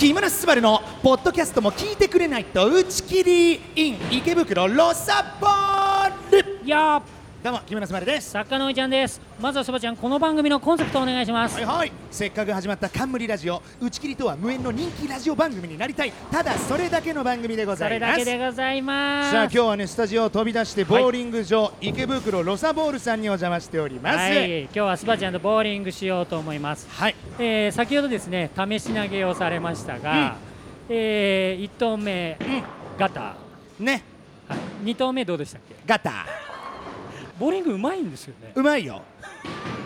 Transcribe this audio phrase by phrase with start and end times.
[0.00, 6.64] 木村昴のポッドキャストも聞いてくれないと打ち切りイン池袋ロサボール。
[6.64, 7.02] いや
[7.42, 8.32] どうも木村昴です。
[8.32, 9.18] 作家のおいちゃんです。
[9.40, 11.54] まずはそばちゃんこの番組のコンセプトお願いします。
[11.54, 11.92] はいはい。
[12.10, 16.12] せっかく始まった冠ラジオ打ち切りとは無縁の人気ラジオ番組になりたい。
[16.30, 19.30] ただそれだけの番組でごそれだけざいますでございます。
[19.30, 24.16] さあ今日はねスタジオを飛び出してボーリング場、池袋ロサボールさんにお邪魔しております。
[24.18, 24.64] はい。
[24.64, 27.16] 今日はスバちゃんとボーリングしようと思います、はい。
[27.38, 30.36] えー、先ほどですね試し投げをされましたが、
[30.90, 32.36] えー、1投目、
[32.98, 34.02] ガター、ね。
[34.46, 35.74] はい、2投目どうでしたっけ？
[35.86, 36.26] ガタ
[37.40, 38.52] ボーリングうまいんですよね。
[38.54, 39.00] うまいよ。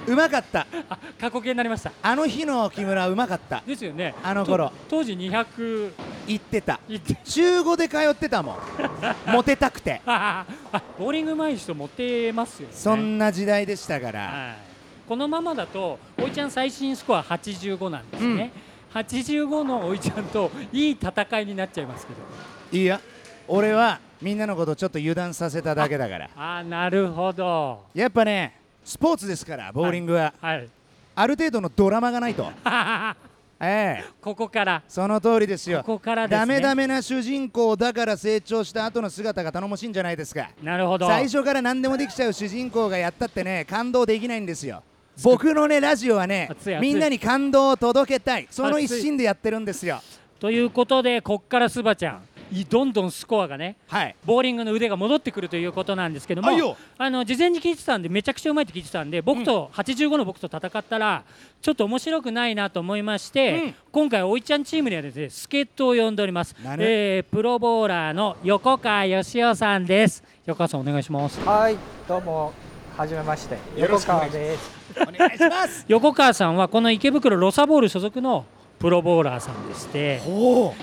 [0.09, 0.67] うまかった。
[0.91, 1.93] あ過去形になりました。
[2.03, 3.63] あの日の木村はうまかった。
[3.65, 4.13] ですよね。
[4.25, 4.71] あの頃。
[4.71, 5.93] と当時200
[6.27, 6.81] 言ってた。
[6.89, 7.17] いって。
[7.23, 8.57] 週5で通ってたもん。
[9.31, 10.03] モテたくて。
[10.05, 12.75] ああボーリングうまい人持ってますよね。
[12.75, 14.21] そんな時代でしたから。
[14.21, 18.51] はい、このままだとおいちゃん最新スコア85なんですね、
[18.93, 22.19] 85のおいちゃんといい戦いになっちゃいますけど。
[22.77, 23.01] いいや
[23.49, 26.31] 俺はみんなのことちょっと油断させただけだから。
[26.37, 27.85] ああなるほど。
[27.95, 30.69] やっぱねスポーツですからボーリングは、はい
[31.17, 32.51] ある程度のドラマがないと。
[33.61, 34.05] ええ。
[34.21, 34.83] ここから。
[34.89, 35.79] その通りですよ。
[35.79, 36.41] ここからですね。
[36.41, 40.51] ダメダメな主人公だから成長した後の姿が頼もしいんじゃないですか。
[40.61, 41.07] なるほど。
[41.07, 44.83] 最初から何でもできちゃう主人公がやったってね感動できないんですよ。
[45.23, 48.49] 僕のねラジオはねみんなに感動を届けたい。
[48.51, 50.03] その一心でやってるんですよ。
[50.41, 52.17] ということでこっからスバちゃん。
[52.17, 52.19] い
[52.63, 54.15] どんどんスコアがねはい。
[54.25, 56.77] ボーリングの腕が戻ってくるということなんですけどもはいよ。
[56.97, 59.11] あの事前に聞いてたんでめちゃくちゃうまいって聞いてたん。
[59.11, 61.25] で僕と85の僕と戦ったら
[61.61, 63.75] ちょっと面白くないなと思いまして、うん。
[63.91, 66.85] 今回おいちゃんチームにはですね助っ人を呼んでおります、何？
[66.85, 70.23] えープロボーラーの横川義雄さんです。
[70.47, 71.41] 横川さんお願いします。
[71.41, 71.77] はい、
[72.07, 72.53] どうも、
[72.97, 74.71] はじめまして、横よろしくお願い川です。
[75.03, 75.85] お願いします。
[75.89, 78.45] 横川さんはこの池袋ロサボール所属の
[78.85, 80.21] プロボーラーさんでして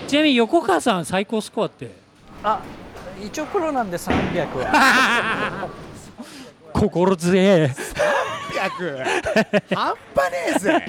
[0.08, 1.88] ちなみに横川さん最高スコアって？
[2.42, 2.60] あ、
[3.24, 5.68] 一応プロなんで300は。
[6.74, 7.70] 心強え
[8.52, 10.84] 300半端ねえぜ。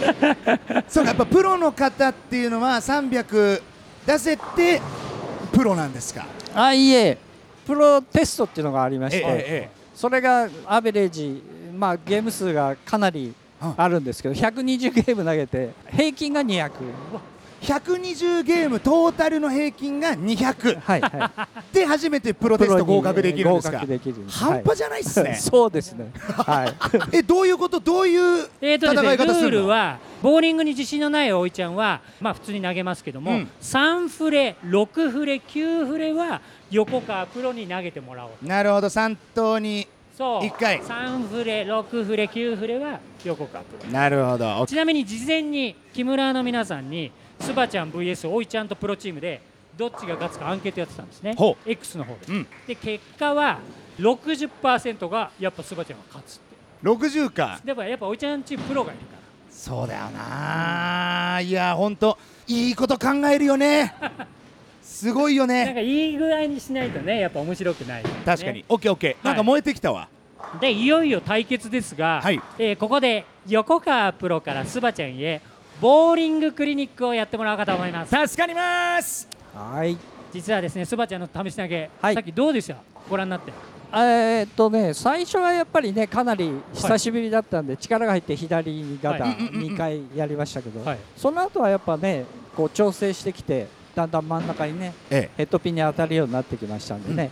[0.90, 3.62] そうかやっぱプロの方っていうのは300
[4.08, 4.82] 出せて
[5.52, 6.26] プロなんですか？
[6.56, 7.20] あ、いえ、
[7.68, 9.70] プロテストっていうのがありまして、えええ。
[9.94, 11.44] それがアベレージ、
[11.78, 13.36] まあゲーム数がかなり
[13.78, 16.72] あるんですけど、120ゲーム投げて平均が200。
[17.62, 22.60] 120ゲームトータルの平均が200はいはで初めてプロい。
[22.60, 24.40] テスト合格できるんです合か格できるんです。
[24.40, 26.12] 半端じゃないっすね、はいそうですね。
[26.20, 26.74] はい。
[27.20, 27.80] えどういうこと？
[27.80, 29.62] どういうえーとですね、戦い方すルーるの？
[29.64, 39.88] ルはボーリングに自信のないおいちゃんは、まあ、普通に投げますけども、うん3フレ、6フレ、9フレは横川プロに投げてもらおうなるほど3投に
[40.18, 40.46] そう。
[40.46, 40.80] 一回。
[40.80, 44.66] 3フレ、6フレ、9フレは横川プロなるほど。
[44.68, 49.42] ちなみに事前に木村の皆さんにスバちゃん VS おいちゃんとプロチームで
[49.76, 51.36] どっちが勝つかアンケートやってたんですね。
[51.36, 52.48] ほ X の方で、うん。
[52.68, 53.60] で結果は
[54.00, 56.54] 60%がやっぱスバちゃんが勝つって。
[56.88, 57.60] 60か。
[57.64, 59.24] でもやっぱおいちゃんチームプロがいるから。
[59.50, 61.40] そうだよな。
[61.42, 63.96] いやほんといいこと考えるよね
[65.04, 68.60] すごいよなんねかいい具合にしないとねやっぱ面白くない、確かに。
[68.60, 69.26] ね、オッケーオッケー。
[69.26, 70.08] なんか燃えてきたわ。
[70.62, 72.42] でいよいよ対決ですが、はい。
[72.58, 75.42] えーここで横川プロからスバちゃんへ
[75.82, 78.28] ボーリングクリニックをやってもらおうかと思います。
[78.28, 79.28] 助かります。
[79.54, 79.98] はい。
[80.32, 82.14] 実はですねスバちゃんの試し投げ、はい。
[82.14, 82.78] さっきどうでした？
[83.10, 83.52] ご覧になって。
[83.96, 89.36] えーっとね、最初はやっぱりね、かなり久しぶりだったんで、力が入って左にガタはい。
[89.36, 90.98] 2回やりましたけど、はい。
[91.16, 92.26] その後はやっぱね、
[92.58, 95.38] こう調整してきて、だんだん真ん中にね、ええ。
[95.38, 97.30] ヘッドピンに当たるようになってきましたんでね、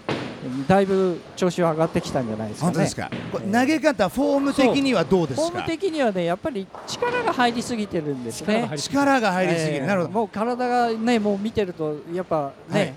[0.68, 2.74] だいぶ調子は上がってきたんじゃないですかね。
[2.74, 3.10] 本当ですか。
[3.12, 3.18] え
[3.48, 3.52] え。
[3.52, 8.70] 投げ方フォーム的にはどうですフォームか的にはね、やっぱり力が入りすぎてるんですね。
[8.76, 9.48] 力が入。
[9.48, 9.74] りすぎ。
[9.74, 10.14] ええるなるほど。
[10.14, 12.94] もう体がね、もう見てると、やっぱね、はい。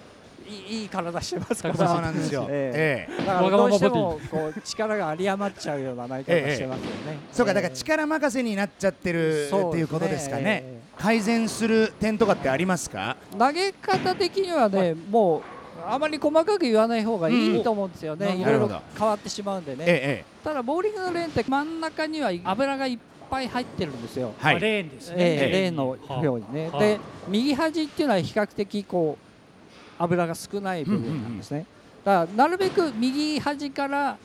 [0.47, 1.75] いいいい体してますから。
[1.75, 2.47] そうなんですよ。
[2.51, 3.15] ええ。
[3.19, 7.19] えだからどうしてもこう力が有り余っちゃうような投げ方してますよね。
[7.33, 10.63] そうかだからえ力任せになっちゃってるっていうことですかね。
[10.65, 13.17] え改善する点とかってありますか？
[13.35, 15.43] え投げ方的にはね、もう
[15.87, 18.27] あまり細かく言わない方がいいと思うんですよね。
[18.27, 19.85] うんいろいろなるほ変わってしまうんでね。
[19.87, 22.99] ええただボーリングのレーンって真ん中には油がいっ
[23.31, 24.33] ぱい入ってるんですよ。
[24.39, 24.61] はい。
[24.61, 25.51] レーンですね、ええええ。
[25.51, 26.69] レーンのようにね。
[26.69, 26.81] はあ。
[26.81, 31.67] で右端っていうのは比較的こう油が少ない部分なんですね。
[32.05, 34.17] だからなるべく右端から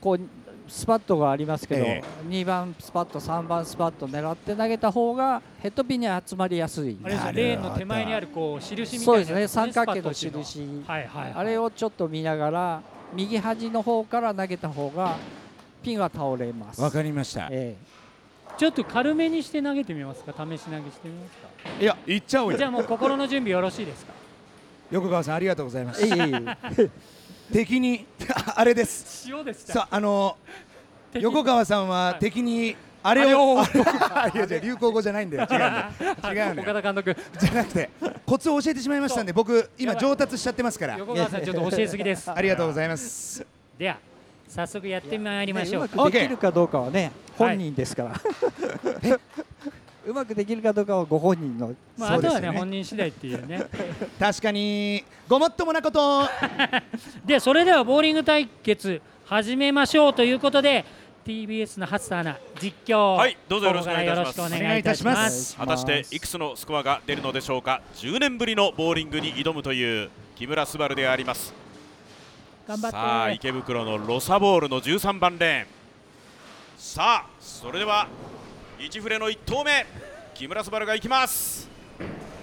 [0.00, 0.20] こう
[0.68, 6.96] スパットがありますけど、え2番スパット3番スパット狙って投げた方がヘッドピンに集まりやすい。
[7.02, 10.12] あれレーンの手前にあるこう印みたそいうなやつですね三角形の
[10.42, 10.84] 印。
[10.86, 10.98] は。
[10.98, 12.82] いはい、はい、あれをちょっと見ながら
[13.14, 15.16] 右端の方から投げた方が
[15.82, 16.80] ピンは倒れます。
[16.80, 17.48] わかりました。
[17.50, 17.76] え
[18.56, 20.32] ちょっと軽めにして投げてみますか？
[20.32, 21.80] 試し投げしてみますか？
[21.80, 22.58] いや行っちゃおうよ。
[22.58, 24.12] じゃあもう心の準備よろしいですか？
[24.90, 26.04] 横川さんありがとうございます。
[26.04, 26.32] いえいえい
[26.78, 26.90] え
[27.52, 28.06] 敵に
[28.54, 29.28] あれです。
[29.30, 29.72] 塩でした。
[29.72, 30.36] さああの
[31.12, 33.62] 敵横川さんは敵にあ あれを。
[34.34, 35.48] いやじゃ流行語じゃないんだよ。
[35.50, 36.14] 違うんだよ。
[36.34, 37.16] 違うんだ岡よ田監督。
[37.38, 37.90] じゃなくて
[38.26, 40.98] コツを教えてしまいましたんで僕今上達しちゃってますから。
[40.98, 42.30] 横川さんちょっと教えすぎです。
[42.30, 43.46] ありがとうございます。
[43.78, 43.98] では
[44.48, 45.82] 早速やってまいりましょう。
[45.84, 47.48] ねうまくできるかどうかはねはい。
[47.50, 49.18] 本人ですから、
[50.08, 52.46] うまくできるかどうかはご本人のまあ、あとそうですよね。
[52.46, 53.66] はね本人次第っていうね。
[54.18, 56.26] 確かにごもっともなこと。
[57.26, 60.86] でそれではボーリング対決始めましょうということで
[61.26, 63.16] TBS の初田アナ実況。
[63.16, 64.36] はいどうぞよろしくお願いいたします。
[64.38, 65.56] ここからよろしくお願いいたしまお願いいたします。
[65.58, 71.52] 果たしていくつのスコアが出るのでしょうか？10年ぶりのボーリングに挑むという木村昴であります。
[72.66, 72.96] 頑張って。
[72.96, 75.66] さあ池袋のロサボールの13番レーン。
[76.78, 78.08] さあそれでは
[78.78, 79.84] 1フレの1投目。
[80.34, 81.68] 木村昴がいきます。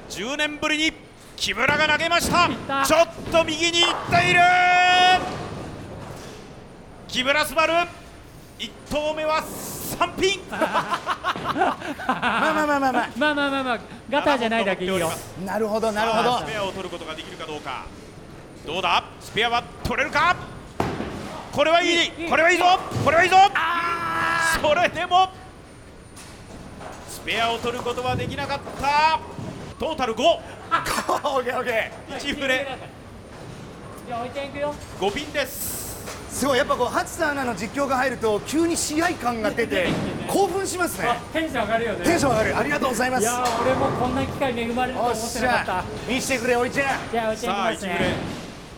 [0.09, 0.91] 10年ぶりに
[1.37, 2.49] 木村が投げました。
[2.85, 4.41] ちょっと右に行っている。
[7.07, 7.87] 木村昴
[8.59, 11.77] 1投目は3ピンまあ
[12.53, 13.09] まあまあまあまあ。
[13.15, 13.79] まあまあまあまあ。
[14.09, 15.09] ガターじゃないだけいいよ。
[15.45, 16.39] なるほどなるほど。
[16.39, 17.85] スペアを取ることができるかどうか。
[18.67, 19.05] どうだ？
[19.21, 20.35] スペアは取れるか？
[21.53, 21.91] これはいい。
[21.91, 22.65] いいこれはいいぞ。
[23.05, 23.37] これはいいぞ。
[24.61, 25.44] それでもス
[27.25, 29.19] ペアを取ることはできなかった。
[29.79, 30.39] トータル5 オ
[31.41, 32.67] ッケーオッケ1フレ。
[34.07, 34.75] じゃあ置いていくよ。
[34.99, 36.05] 5ピンです。
[36.29, 36.57] ーすごい。
[36.59, 39.87] やっぱこう初さんアナの実況が入ると急に試合感が出て
[40.27, 41.07] 興奮しますね。
[41.09, 42.05] あテンション上がるよね。
[42.05, 42.57] テンション上がる。
[42.57, 43.23] ありがとうございます。
[43.23, 45.77] いやー俺もこんな機会恵まれるとお思っってなかった。
[45.79, 46.87] ゃ見してくれおいちゃん。
[47.11, 48.13] じゃあ置いていきさあ1フレ。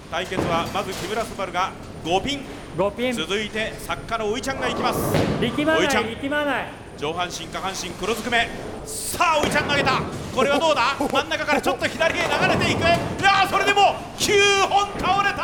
[0.10, 1.72] 対決はまず木村昴が
[2.06, 2.46] 5ピン。
[2.78, 3.14] 5ピン。
[3.14, 5.00] 続いて作家のおいちゃんがいきます。
[5.42, 8.50] 力まない力まない上半身下半身黒ずくめ。
[8.86, 10.02] さあおいちゃん投げた。
[10.36, 10.96] これはどうだ？
[10.98, 12.80] 真ん中からちょっと左へ流れていく。
[12.80, 15.44] いやーそれでも9本倒れた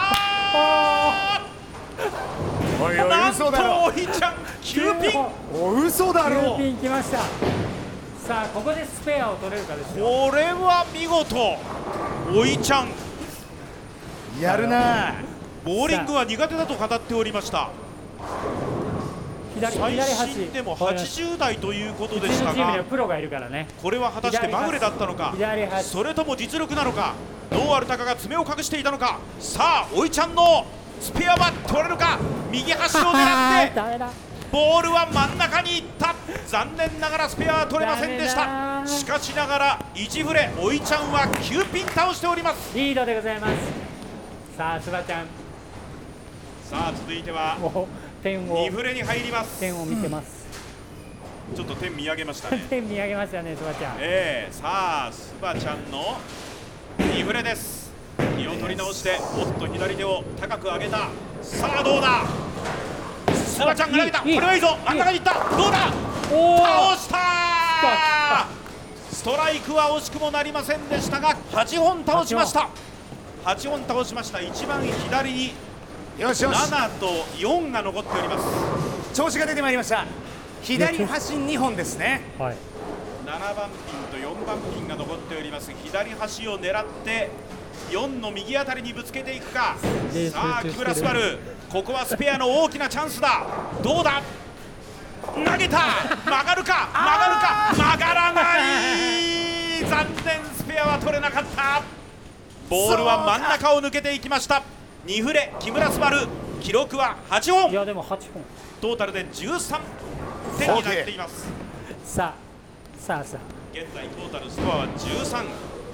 [2.82, 4.34] おいなんとおいちゃん
[4.64, 5.26] 9ピン。
[5.54, 7.20] お嘘だ9ピンきました。
[7.20, 10.06] さあここでスペアを取れるかですよ。
[10.06, 11.58] これは見事。
[12.36, 12.88] おいちゃん。
[14.42, 15.14] やるな
[15.64, 17.70] ボーリングは苦手だと語っておりました
[19.72, 23.68] 左最新でもわかりました80代ということでしたがプロがいるからね。
[23.82, 25.34] これは果たしてまぐれだったのか
[25.82, 27.14] それとも実力なのか
[27.52, 29.20] ノーアルタカが爪を隠していたのか。
[29.40, 30.66] さあおいちゃんの
[31.00, 32.18] スペアは取れるか
[32.52, 34.14] 右端を狙って
[34.52, 36.14] ボールは真ん中に行った。
[36.48, 38.82] 残念ながらスペアは取れませんでした。
[38.82, 42.78] だしかしながら1フレおいちゃんは9ピン倒しております。
[42.78, 43.54] リードでございます。
[44.56, 45.26] さあすばちゃん。
[46.70, 47.58] さあ続いては
[48.24, 49.60] 点を2フレに入ります。
[49.60, 50.48] 点を見てます、
[51.54, 52.66] ちょっと点見上げましたね。
[52.72, 53.96] 点見上げましたねすばちゃん。
[54.00, 56.18] えー、さあスバちゃんの
[57.00, 57.92] 2フレです。
[58.38, 61.10] 気を取り直しておっと左手を高く上げた。
[61.42, 62.24] さあどうだ？
[63.36, 64.20] スバちゃんが投げた。
[64.22, 64.38] こいいい。
[64.38, 64.78] いれはいいぞ。
[64.86, 65.34] 真ん中に行った。
[65.58, 65.92] どうだ？
[66.32, 68.48] お倒した
[69.12, 72.70] ストライクは惜しくもなりませんでしたが8本倒しました。
[73.44, 74.40] 8本倒しました。
[74.40, 75.54] 一番左に
[76.20, 76.56] よしよし。
[76.56, 77.08] 7と
[77.38, 79.14] 4が残っております。
[79.16, 80.06] 調子が出てまいりました。
[80.62, 82.22] 左端2本ですね。
[82.38, 82.56] はい。
[83.26, 83.70] 7番
[84.12, 85.72] ピンと4番ピンが残っております。
[85.84, 87.30] 左端を狙って
[87.90, 89.76] 4の右あたりにぶつけていくか。
[90.14, 91.40] でさあ木村昴。
[91.72, 93.46] ここはスペアの大きなチャンスだ。
[93.84, 94.22] どうだ？
[95.24, 95.80] 投げた。
[96.26, 96.90] 曲がるか？
[96.94, 97.74] 曲がるか？
[97.76, 99.86] 曲がらない。
[99.90, 100.42] 残念。
[100.56, 101.82] スペアは取れなかった。
[102.70, 104.64] ボールは真ん中を抜けていきました
[105.06, 106.28] 2フレ木村昴
[106.62, 108.20] 記録は8い本やでも8本。
[108.82, 109.80] トータルで13
[110.58, 111.46] 点になっています。
[112.06, 113.40] さあさあさあ。
[113.74, 115.46] 現在トータルスコアは13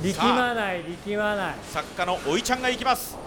[0.03, 1.55] 力まない力まない。
[1.71, 3.17] 作家のおいちゃんが行きます。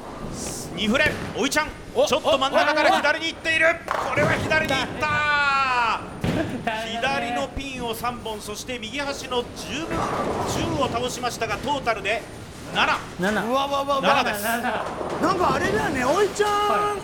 [0.77, 1.67] 2フレおいちゃん。
[1.67, 6.01] ちょっと真ん中から左に行っているこれは左に行った
[6.87, 12.23] 左のピンを3本そして右端の 10, 10を倒しましたがトータルで
[12.73, 14.03] 7 7うわわわわ。
[14.03, 14.45] 7です。
[14.45, 16.97] なんかあれだよねおいちゃん、は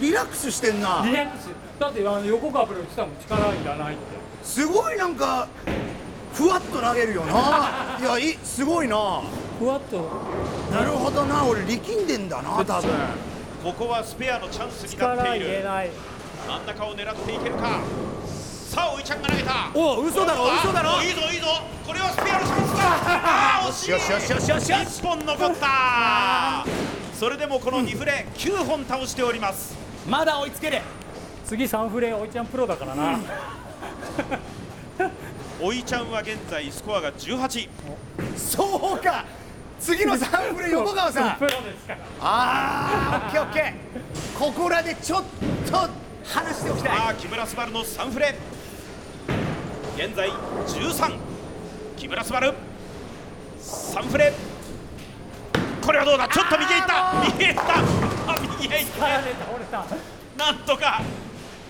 [0.00, 1.02] リラックスしてんな。
[1.04, 1.48] リラックス。
[1.78, 4.02] だってあの横川プロ言ってたもん力いらないって。
[4.42, 5.48] すごいなんか
[6.32, 7.98] ふわっと投げるよな。
[8.00, 9.22] いやいすごいな。
[9.58, 10.08] ふわっと。
[10.72, 11.44] なるほどな。
[11.44, 12.90] 俺力んでんだな多分。
[13.64, 15.46] ここはスペアのチャンスになって力いる。
[15.46, 15.90] 入れない。
[16.48, 17.80] 真ん中を狙っていけるか
[18.70, 19.72] さあおいちゃんが投げた。
[19.74, 20.98] お嘘だろ嘘だろ。
[20.98, 21.46] おいいぞいいぞ。
[21.84, 22.82] これはスペアのチャンスだ。
[22.84, 24.30] あー惜しいよしよし。
[24.30, 25.00] よしよしよし。
[25.02, 26.64] 1本残った
[27.18, 29.76] それでもこの2フレ9本倒しております。
[30.08, 30.82] まだ追いつける。
[31.44, 33.18] 次3フレおいちゃんプロだからな、
[35.60, 37.68] おいちゃんは現在スコアが18
[38.36, 39.24] そうか。
[39.80, 41.38] 次のサンフレ横川さん。
[41.38, 41.98] プロですから。
[42.20, 44.38] あーオッケーオッケー。
[44.38, 45.24] ここらでちょっ
[45.68, 45.88] と
[46.24, 46.96] 話しておきたい。
[46.98, 48.36] さあ木村昴のサンフレ
[50.00, 51.14] 現在13
[51.98, 52.54] 木村昴。
[53.58, 54.32] サンフレ。
[55.84, 56.26] これはどうだ？
[56.26, 57.22] ちょっと右へ行った。
[57.34, 57.74] 右へ行った。
[58.32, 58.90] あ右へ行っ
[59.70, 59.84] た。
[59.84, 59.84] た
[60.42, 61.02] なんとか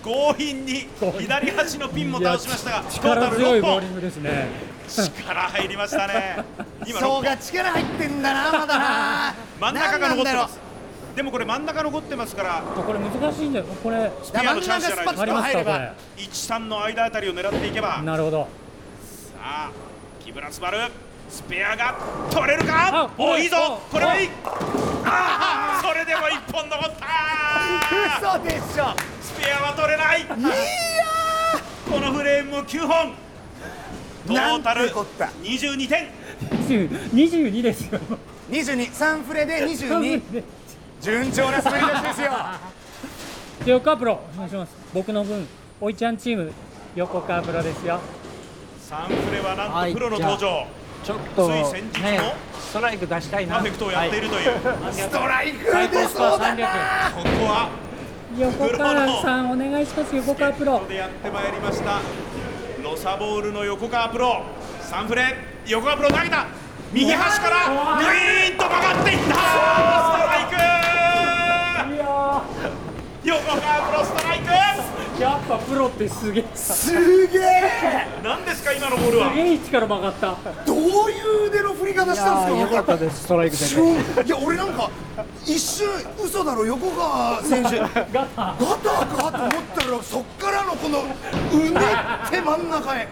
[0.01, 0.87] 強引に
[1.19, 4.47] 左端のピンも倒しましたがトータル6力強いボーリ本ングですね。
[4.87, 6.45] 力入りましたね。
[6.87, 7.15] 今6本。
[7.15, 9.35] そうが力入ってんだなまだな。
[9.59, 10.57] 真ん中が残ってます
[11.15, 13.65] でもこれ真ん中残ってますからこれ難しいんだよ。
[13.83, 15.25] これスペアのチャンスじゃないですか。
[15.25, 15.93] 入れれ。
[16.17, 18.01] 13の間あたりを狙っていけば。
[18.01, 18.47] なるほど。
[19.33, 19.71] さあ
[20.23, 20.91] 木村昴
[21.29, 21.95] スペアが
[22.29, 22.89] 取れるか？
[22.93, 23.57] あおいいぞ。
[23.89, 24.29] おこれはいい。
[25.03, 28.95] ああそれでも1本残った嘘でしょ。
[29.21, 30.21] スペアは取れない。
[30.21, 30.35] いや
[31.89, 33.13] このフレームも9本。
[34.27, 35.25] トータなんルてこった。
[35.41, 36.09] 22点。
[36.67, 37.99] 20 22ですよ。
[38.49, 40.43] 22サンフレで22
[41.01, 42.31] 順調な滑り出しですよ。
[43.65, 44.75] で横川プロお願いします。
[44.93, 45.47] 僕の分
[45.79, 46.51] おいちゃんチーム
[46.95, 47.99] 横川プロですよ。
[48.79, 50.67] サンフレはなんはいとプロの登場。
[51.03, 52.19] ちょっとつい先日もね
[52.59, 53.55] ストライク出したいな。
[53.55, 54.51] パーフェクトをやっているという、
[54.91, 55.71] ストライク出
[56.07, 56.67] そうだな
[57.11, 57.69] 300ここは
[58.37, 60.15] 横川さんお願いします。
[60.15, 60.85] 横川プロ。
[60.87, 61.99] でやってまいりました。
[62.83, 64.43] ロサボールの横川プロ。
[64.81, 66.45] サンフレ横川プロ投げた
[66.93, 69.23] 右端からグイーンと曲がっていった。
[69.23, 71.95] ストライク。
[71.95, 72.43] いや
[73.23, 74.45] 横川プロストライク。
[74.47, 76.45] ーやっぱプロってすげえ。
[76.53, 77.41] すすげえ。
[78.23, 79.33] 何ですか今のボールは。
[79.33, 80.37] げえ力曲がった。
[80.65, 83.93] どういう腕の振り方いしたんですかよかったですストライクで瞬
[84.25, 84.89] いや俺なんか
[85.45, 85.87] 一瞬
[86.21, 87.79] 嘘だろ横川選手。
[87.79, 91.03] ガタガタかと思ったらそっからのこのう
[91.57, 91.79] ね
[92.27, 93.07] って真ん中へ。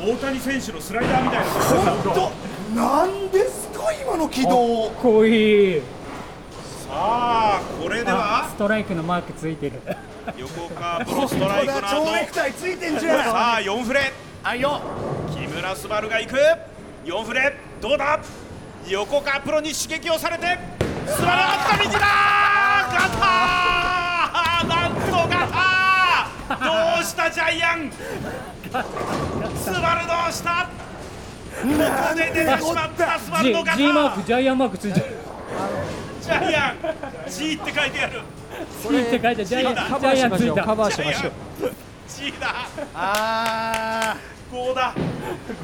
[0.00, 1.44] 大谷選手のスライダーみたいな。
[1.44, 4.90] 本当なんですか今の軌道。
[4.90, 5.80] かっこいい。
[5.80, 9.80] さあこれであはストライクのマークついてる。
[10.36, 12.06] 横川プロストライクの後。
[12.06, 13.24] 蝶ネクタイついてんじゃん。
[13.24, 14.12] さあ4フレ。
[14.42, 14.80] あいよ。
[15.32, 16.36] 木村昴が行く。
[17.04, 17.56] 4フレ。
[17.80, 18.20] どうだ？
[18.88, 20.58] 横川プロに刺激をされて。
[21.06, 22.06] 素晴らった右だガ
[23.16, 24.68] ター！
[24.68, 26.96] なんとガター！
[26.96, 27.92] どうしたジャイアン？
[27.92, 30.68] スバルどうした？
[31.62, 34.70] ここで出てしまったスバ G, ルのガタ G マークージャイアンマー。
[34.70, 35.06] クついてる
[36.22, 36.76] ジャイアン
[37.28, 38.20] G って書いてある。
[38.82, 39.44] G って書いてある。
[39.44, 41.32] ジャイアンカジャイアンついバーしましょうカたバーしましょう
[42.08, 42.68] G だ。
[42.94, 44.16] あ
[44.52, 44.94] 5だ。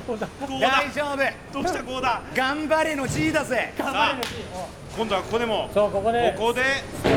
[0.06, 0.68] こうだー5だ。
[0.68, 1.16] 大丈夫。
[1.52, 2.22] どうした5だ？
[2.34, 3.72] 頑張れの G だぜ。
[3.78, 4.18] さあ
[4.96, 6.62] 今度はここでもそうここでここで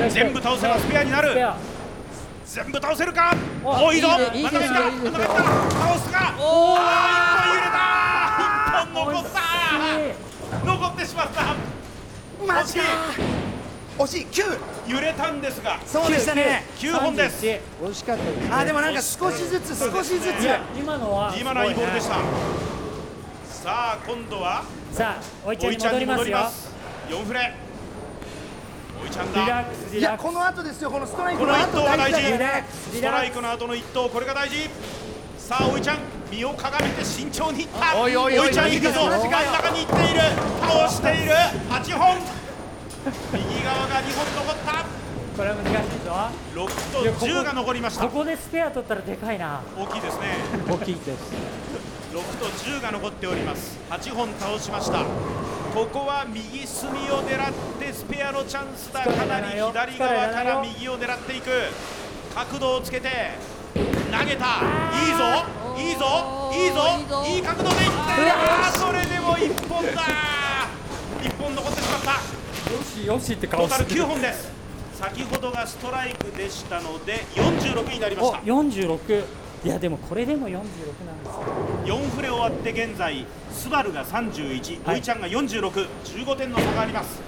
[0.10, 1.30] 全部倒せばスペアになる。
[2.46, 3.36] 全部倒せるか？
[3.64, 4.08] おおいいぞ。
[4.34, 5.44] いいね真ん中行ったいいですよ真ん中行った。
[5.72, 6.36] 倒すか？
[6.40, 8.45] おーあー一本揺れた
[8.84, 11.56] 一本残った残ってしまった。
[12.46, 12.84] マジか。
[13.98, 14.26] 惜しい。
[14.26, 15.80] 9揺れたんですが。
[15.86, 16.66] そうでしたね。
[16.78, 17.46] 9本です。
[17.46, 20.44] 31惜しかったですねあでもなんか少しずつ少しずつ。
[20.44, 22.16] いや今のは今のはいいボールでした。
[23.50, 24.64] すさあ今度は。
[24.92, 26.18] さあおいちゃんに戻りますよ。
[26.18, 26.70] 戻ります。
[27.10, 27.54] 4フレ。
[29.02, 30.92] おいちゃんリラッだクスいやリラックこの後ですよ。
[30.92, 32.22] このストライクこの一の後投が大事。
[32.92, 34.10] ストライクの後の一投。
[34.10, 34.70] これが大事。
[35.38, 35.98] さあおいちゃん
[36.32, 37.98] 身をかがめて慎重にいった。
[37.98, 38.52] おいおいおい。
[38.52, 39.10] ちゃんいくぞ。
[39.10, 40.22] 真ん中にいっている。
[40.62, 41.32] 倒している。
[41.70, 42.18] 8本。
[43.34, 44.84] 右側が2本残った。
[44.84, 45.06] ス
[45.38, 46.12] これは難しいぞ。
[46.56, 48.06] 6いやことこ10が残りました。
[48.06, 49.62] ここでスペア取ったらでかいな。
[49.78, 50.38] 大きいですね。
[50.68, 51.10] 大きいです。
[52.14, 53.78] 6と10が残っております。
[53.90, 55.04] 8本倒しました。
[55.74, 59.04] ここは右隅を狙ってスペアのチャンスだ。
[59.04, 61.52] かなり左側から右を狙っていく。
[62.34, 63.10] 角度をつけて
[63.74, 64.62] 投げた。
[65.06, 65.46] いいぞ
[65.78, 70.02] いいぞいいぞいい角度でいってあーそれでも1本だ
[71.22, 72.12] 1本残ってしまった。
[72.12, 74.52] よしよしってトータル9本です。
[74.94, 79.24] 先ほどがストライクでしたので46になりましおた46
[79.66, 80.74] いやでもこれでも46なんで
[81.86, 81.98] すよ。
[81.98, 84.96] 4フレ終わって現在スバルが31、はい。
[84.96, 87.20] おいちゃんが4615点の差があります。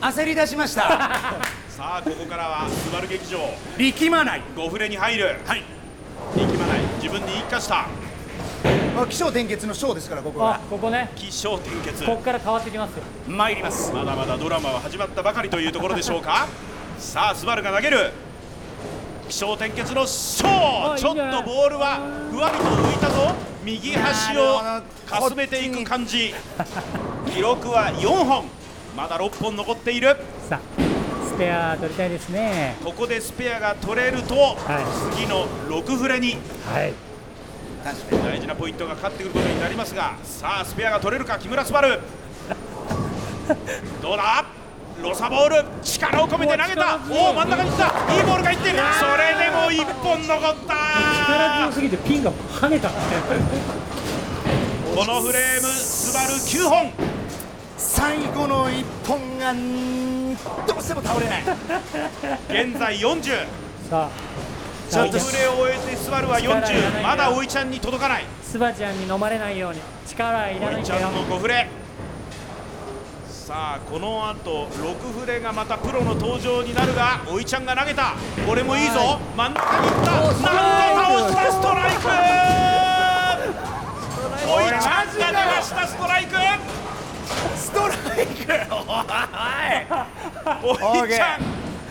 [0.00, 0.82] 焦り出しました。
[1.68, 3.38] さあここからはスバル劇場。
[3.76, 4.42] 力まない。
[4.56, 5.36] 5フレに入る。
[5.46, 5.62] はい。
[6.34, 6.57] 力まない
[6.98, 7.86] 自分に言い化した。
[8.94, 11.10] まあ起承転結の章ですからここあはここね。
[11.14, 12.04] 起承転結。
[12.04, 13.02] ここから変わってきますよ。
[13.28, 13.92] 参ります。
[13.92, 16.48] まだまだドラマは始まったばかりというところでしょうか。
[16.98, 18.12] さあスバルが投げる。
[19.28, 20.42] 起承転結の章
[20.96, 22.00] ちょっとボールは
[22.30, 23.34] ふわりと浮いたぞ。
[23.64, 24.60] 右端を
[25.06, 26.34] かすめていく感じ。
[27.32, 28.44] 記録は4本。
[28.96, 30.16] まだ6本残っている。
[30.48, 30.82] さあ。
[30.82, 30.87] ス
[31.38, 32.74] ペア取りたいですね。
[32.84, 34.38] ここでスペアが取れると、い。
[35.14, 36.92] 次の6フレにはい。
[37.84, 41.80] 確かに大事なポイントがかかってくることになりますがさあスペアが取れるか木村昴。
[44.02, 44.44] どうだ？
[45.00, 46.98] ロサボール力を込めて投げた。
[47.08, 47.86] おお真ん中に来た。
[47.86, 48.78] いいボールがいってる。
[48.98, 50.74] それでも1本残っ力た
[51.68, 52.88] 強すぎてピンが跳ねた。
[52.88, 52.94] こ
[55.04, 56.90] のフレームスバル9本。
[57.76, 60.17] 最後の一本がん
[60.66, 61.42] どうしても倒れない。
[62.48, 63.46] 現在40
[63.90, 64.10] さあ
[64.90, 68.24] ちょっとフレを終えてスバルは40まだおいちゃんに届かない。
[68.42, 71.68] スバちゃんに飲まれないように力いらおないんだよいちゃんの5フレ
[73.28, 78.14] さあこの後6フレがまたプロの登場になるがおいちゃんが投げた。
[78.46, 79.18] これもいいぞ。
[79.36, 80.10] 真ん中に行った。
[80.12, 80.44] なんと倒
[81.28, 82.08] したストライク。
[84.50, 86.34] おいちゃんが出ましたストライク
[88.22, 88.52] イク
[90.62, 91.40] おいおいちゃん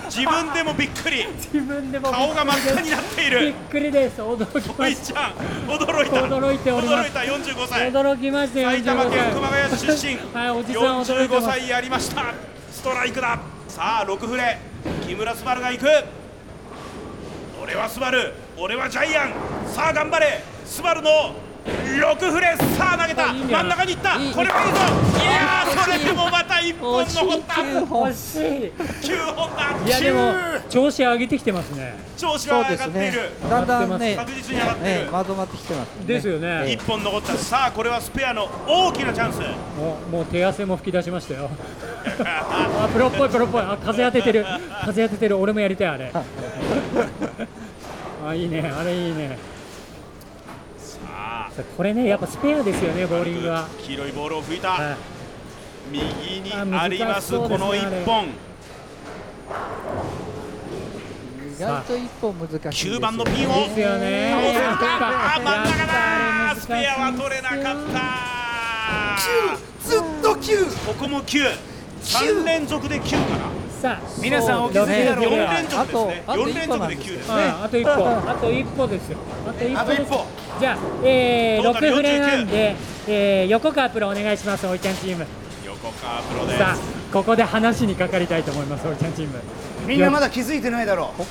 [0.05, 5.33] 自分でもびっくり自分でも顔が真っ赤になっているびっくりです驚きおましいちゃん
[5.67, 12.33] 驚いた驚いております驚いた45歳驚きましたよ埼玉県熊谷市出身はいおじさん驚いて45ます歳やりました
[12.71, 14.59] ストライクださあ6フレ
[15.05, 15.87] 木村昴が行く
[17.61, 19.33] 俺はスバル俺はジャイアン
[19.67, 21.09] さあ頑張れスバルの
[21.67, 23.33] 6フレさあ投げた。
[23.33, 24.15] 真ん中に行った。
[24.15, 24.33] いい。
[24.33, 24.77] これもいいぞ。
[25.21, 25.25] い。
[25.25, 27.53] やーそれでもまた1本残った。
[27.55, 28.71] 9本惜しい。
[29.11, 29.85] 9本だ。
[29.85, 29.89] い。
[29.89, 30.33] やでも
[30.69, 31.95] 調子上げてきてますね。
[32.17, 33.31] 調子は上がっている。
[33.49, 35.05] だんだんね確実に上がっている。
[35.05, 36.05] ねまとまってきてますね。
[36.05, 36.47] ですよね。
[36.47, 37.33] 1本残った。
[37.33, 39.39] さあこれはスペアの大きなチャンス。
[39.39, 41.49] もうもう手汗も吹き出しましたよ。
[42.23, 43.61] あプロっぽいプロっぽい。
[43.61, 44.45] あ風当ててる。
[44.85, 45.37] 風当ててる。
[45.37, 46.11] 俺もやりたいあれ。
[48.25, 48.71] あいいね。
[48.77, 49.56] あれいいね
[51.75, 54.69] これねやっぱスペアですよねボーリングは、黄色いボールを吹いた。
[54.69, 54.97] はい。
[55.91, 58.25] 右にありますねこの1本。
[61.47, 62.97] 意外と一本難しいですよね。
[62.97, 63.53] 9番のピンを。
[63.67, 64.29] ですよね。
[64.31, 66.55] 倒せるかあ真ん中だ。
[66.59, 68.27] スペアは取れなかった。
[69.87, 73.45] ずっと9ここも93連続で9かな
[73.81, 76.23] さあ皆さんお気づきだろう4ね連続ですね。
[76.25, 77.33] あと4連続で9ですね。
[77.35, 77.91] ああと一歩。
[77.91, 78.87] あと一歩。
[78.87, 79.17] ですよ。
[79.47, 79.79] あと一歩です。
[79.79, 80.25] あと一歩
[80.59, 82.75] じゃあ、えー、トータル6フレなん49で、
[83.07, 85.27] えー、横川プロお願いしますおいちゃんチーム。
[85.65, 86.57] 横川プロです。
[86.57, 86.77] さあ
[87.13, 89.39] ここで話にかかりたいと思いますおいちゃんチーム。
[89.85, 91.23] みんなまだ気づいてないだろう。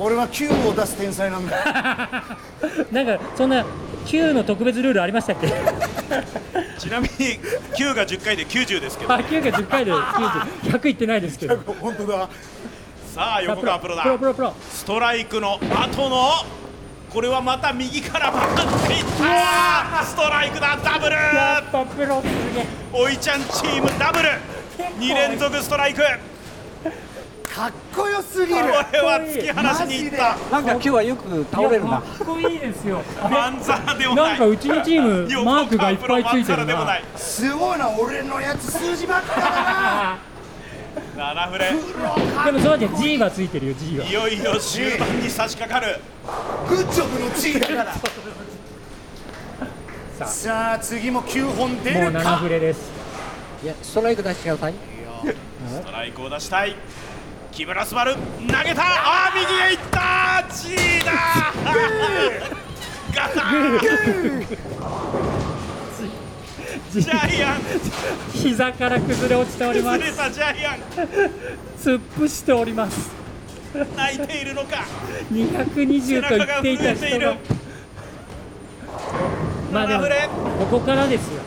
[0.00, 1.56] 俺は9を出す天才なんだ
[2.92, 3.64] なんかそんな
[4.08, 5.48] Q の特別ルールありましたっけ？
[6.80, 7.38] ちなみに
[7.76, 9.12] 9が10回で90ですけど。
[9.14, 11.56] あ Q が10回で90100いってないですけど。
[11.80, 12.28] 本当だ。
[13.14, 14.02] さあ横川プロだ。
[14.02, 14.54] プロプロプロ。
[14.70, 16.30] ストライクの後の
[17.12, 20.04] これはまた右から曲がっていった。
[20.04, 21.12] ストライクだダブル。
[21.14, 22.66] やっぱプロすげえ。
[22.92, 24.28] おいちゃんチームダブル。
[25.00, 26.02] 2連続ストライク
[27.58, 28.84] かっこよすぎこるれは
[29.20, 30.36] 突き放しにいった。
[30.48, 32.00] なんか今日はよく倒れるな。
[32.00, 33.02] かっこいいですよ。
[33.28, 39.50] マンザラでもななんいかうちのチームマークがいっぱいついてるなすごいな俺のやつ数字ばっかだ
[41.34, 41.44] な。
[41.48, 41.72] 7フレ。
[42.44, 44.06] でもそうじゃん G はついてるよ G は。
[44.06, 45.98] いよいよ終盤に差し掛かる。
[46.68, 47.92] グッジョブの地位だから。
[47.94, 48.00] さ
[50.20, 52.88] あさあ次も9本出もう7るかフレです。
[53.64, 54.74] いやストライク出してください。
[55.68, 56.76] ストライクを出したい
[57.52, 58.20] 木村昴投
[58.64, 58.82] げた。
[58.82, 60.44] あー右へ行った。
[60.54, 61.12] G だ。
[63.14, 63.34] ガタ
[66.90, 67.60] ジャイアン。
[68.32, 69.98] 膝から崩れ落ちております。
[69.98, 70.78] 崩れたジャイアン。
[71.78, 73.10] 突っ伏しております。
[73.96, 74.84] 泣いているのか。
[75.28, 77.36] 背220と言っていた人が。
[79.72, 81.42] まあで7もここからですよ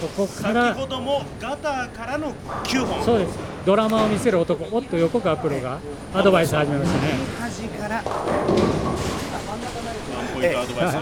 [0.00, 2.32] ここか先らほどもガターからの
[2.64, 3.04] 9本。
[3.04, 3.38] そうです。
[3.64, 4.66] ドラマを見せる男。
[4.70, 5.78] おっと横川プロが
[6.14, 7.14] アドバイス始めましたね。
[7.40, 8.04] 端からワン
[10.34, 10.96] ポイントアドバイス？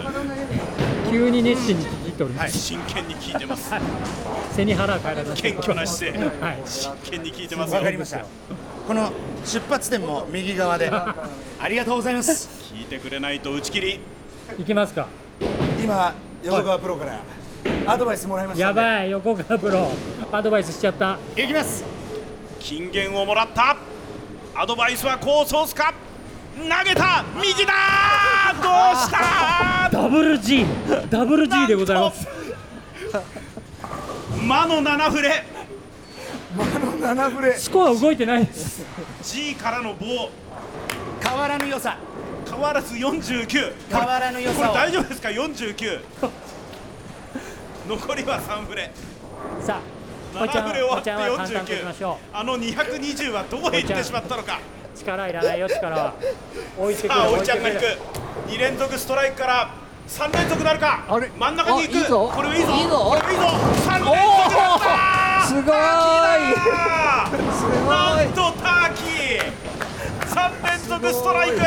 [1.11, 3.71] 急に熱心に聞いております、真剣に聞いてます。
[4.55, 6.25] 背に腹変えら謙虚な姿勢。
[6.41, 6.61] はい。
[6.65, 7.77] 真剣に聞いてますよ。
[7.77, 8.25] わかりました。
[8.87, 9.11] この
[9.45, 10.89] 出発点も右側で。
[10.91, 11.15] あ
[11.67, 12.49] りがとうございます。
[12.73, 13.99] 聞いてくれないと打ち切り。
[14.57, 15.07] いきますか。
[15.83, 17.19] 今横川プロから
[17.87, 19.91] アドバイスもらいましたやばい横川プロ。
[20.31, 21.17] アドバイスしちゃった。
[21.35, 21.83] いきます。
[22.59, 23.77] 金言をもらった。
[24.55, 25.93] アドバイスはこうソースか。
[26.57, 27.25] 投げた。
[27.35, 27.73] 右だ。
[28.53, 29.89] どうした？
[29.91, 30.65] ダブル G
[31.09, 32.27] ダブル G でございます。
[34.41, 35.43] 魔の7フレ
[36.57, 38.85] 7フレスコア動いてないです。
[39.23, 40.05] G からの棒。
[41.21, 41.97] 変わらぬ良さ。
[42.49, 45.99] 変わらず49変わらぬ良これ大丈夫ですか？49
[47.87, 48.91] 残りは3フレ
[49.61, 49.79] さ
[50.35, 54.59] あおいちゃ7んフレ終わっておいちゃんは淡々といきましょ49あの220はどこへ行ってしまったのか。
[54.93, 55.95] う力いらないよ力。
[55.95, 56.13] は
[56.77, 57.85] 置いてくるさあおいちゃんが行く。
[58.49, 59.69] 2連続ストライクから
[60.07, 61.29] 三連続なるかあれ？
[61.29, 61.95] 真ん中に行く。
[61.95, 62.31] あいいぞ。
[62.33, 62.71] これはいいぞ。
[62.71, 62.97] いいぞ。
[62.97, 63.43] これはいいぞ。
[63.85, 64.11] 三連
[64.43, 65.73] 続だったすごー
[66.41, 66.59] いす
[67.59, 69.45] すごないんとターキー。
[70.27, 71.55] 三連続ストライク。
[71.57, 71.61] 突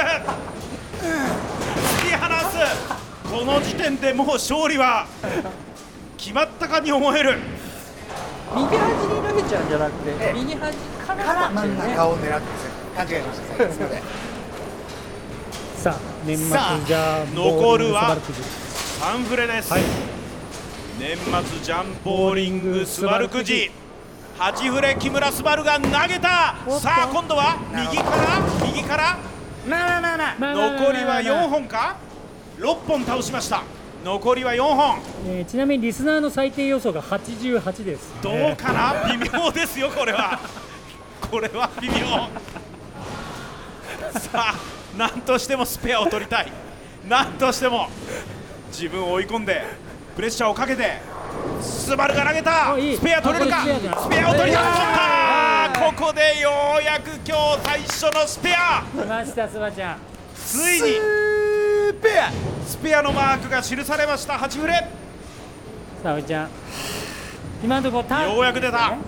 [2.09, 2.59] き放す。
[3.31, 5.07] この時点でもう勝利は
[6.18, 7.38] 決まったかに思える。
[8.54, 10.38] 右端に投げちゃうんじゃなくて、ええ。
[10.38, 10.74] 右端
[11.07, 11.24] から。
[11.24, 12.46] から真ん中を狙って
[12.96, 14.02] 勘違いしましたすいません
[15.76, 18.40] さあ年末さあじゃあ残るはボールのスバルクジ
[19.00, 19.83] 3フレです、はい。
[20.98, 23.70] 年末ジャンボーリングスバルくじ
[24.38, 26.57] 8フレ木村スバルが投げた。
[26.81, 29.18] さあ今度は右から右から。
[29.66, 31.96] 残りは4本か
[32.59, 33.62] ？6本倒しました
[34.09, 34.99] 残りは4本。
[35.27, 38.94] えーちなみにリスナーの最低予想が88です、どうかな？
[39.12, 40.40] 微妙ですよこれは。
[41.31, 41.94] これは微妙。
[44.18, 44.55] さあ
[44.97, 46.51] 何としてもスペアを取りたい。
[47.07, 47.88] 何としても
[48.68, 49.62] 自分を追い込んで
[50.16, 51.03] プレッシャーをかけて
[51.61, 52.73] スバルが投げた。
[52.73, 52.97] あいい。
[52.97, 53.61] スペア取れるか？
[53.61, 53.66] ス
[54.09, 54.62] ペアを取りた。
[55.79, 58.83] ここでようやく今日最初のスペア。
[58.85, 59.99] 来ましたスバちゃん。
[60.35, 61.38] ついにス
[62.02, 62.30] ペア
[62.66, 64.72] スペアのマークが記されました8フレ
[66.02, 66.48] さあおいちゃん。
[67.62, 68.34] 今のところターン。
[68.34, 68.90] ようやく出た。
[68.90, 68.98] ね。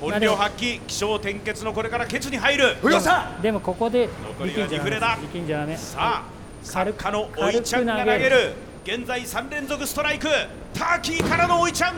[0.00, 2.64] 本領発揮気象転結のこれからケツに入る。
[2.64, 5.18] よっしゃでもここで残りは二フレだ。
[5.76, 6.22] さあ
[6.62, 8.52] サ軽くッカのおいちゃんが投げる。
[8.84, 10.28] 現在3連続ストライク。
[10.74, 11.94] ターキーからのおいちゃん。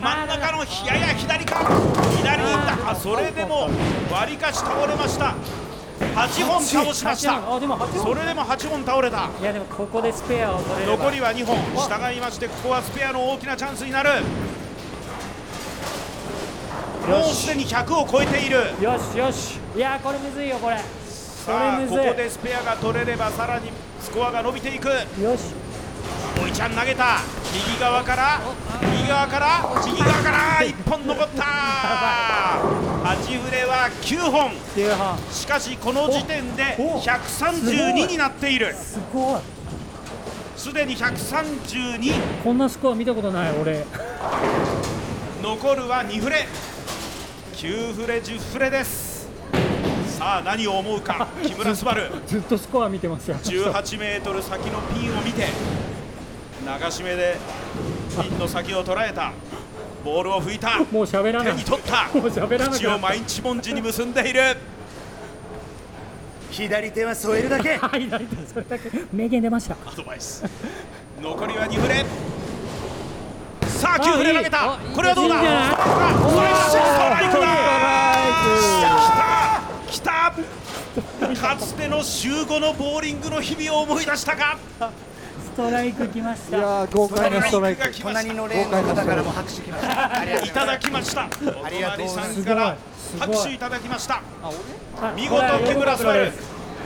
[0.00, 1.58] 真ん中のやや左か。
[2.18, 2.90] 左に行った。
[2.90, 3.70] あそれでも
[4.10, 5.34] 割りかし倒れました
[6.00, 7.56] 8本倒しまし8た本。
[7.56, 8.14] あでも8本。
[8.14, 9.28] それでも8本倒れた。
[9.40, 11.56] いやでもここでスペアを取れ残りは2本。
[11.56, 14.10] 従いましてここはスペアの大きなチャンスになる。
[17.08, 18.56] もうすでに100を超えている。
[18.80, 19.58] よしよし。
[19.76, 20.76] いやこれむずいよこれ。
[20.76, 20.82] こ
[21.46, 24.88] さあここでスペアが取れればさらにスコアが伸びていく。
[24.88, 25.54] よし
[26.42, 27.18] おいちゃん投げた。
[27.52, 28.40] 右側から
[28.82, 31.42] 右側から右側から1本残った。
[33.04, 34.50] 8フレは9本。
[34.76, 35.18] 9本。
[35.32, 38.74] しかしこの時点でおお132になっている。
[38.74, 39.40] すごい。
[40.56, 42.12] すでに132
[42.44, 43.84] こんなスコア見たことない俺。
[45.42, 46.46] 残るは2フレ
[47.54, 49.28] 9フレ10フレです。
[50.18, 51.28] さあ何を思うか。
[51.42, 52.10] 木村昴。
[52.28, 53.38] ずっとスコア見てますよ。
[53.42, 55.46] 18メートル先のピンを見て
[56.62, 57.36] 流し目で
[58.22, 59.32] ピンの先を捉えた。
[60.04, 60.78] ボールを拭いた。
[60.78, 62.08] もう喋らな手いに取った。
[62.14, 64.56] もう喋らなく口を毎日文字に結んでいる。
[66.50, 67.76] 左手は添えるだけ。
[67.78, 68.90] はい左手それだけ。
[69.12, 69.76] 名言出ました。
[69.86, 70.44] アドバイス。
[71.20, 72.04] 残りは2フレ
[73.68, 74.72] さあ9フレ投げた。
[74.72, 74.94] あいい。
[74.94, 75.34] これはどうだ？
[75.36, 75.70] いいんじゃない？
[75.70, 75.76] ス
[76.34, 76.60] トライク。
[76.60, 77.40] ストライク。
[77.40, 77.46] だ
[79.90, 80.12] きた。
[81.34, 81.40] きた。
[81.40, 84.56] かつての週5のボーリングの日々を思い出したか。
[84.78, 84.80] ス
[85.60, 87.82] トライクきましいたやー豪快なストライク。
[88.00, 90.24] 隣のレーンの方からも拍手きました。
[90.46, 91.28] いただきました。
[91.60, 94.22] おありがとう隣さございますんからすごい拍手いただきました。
[95.14, 96.32] 見事木村プロで昴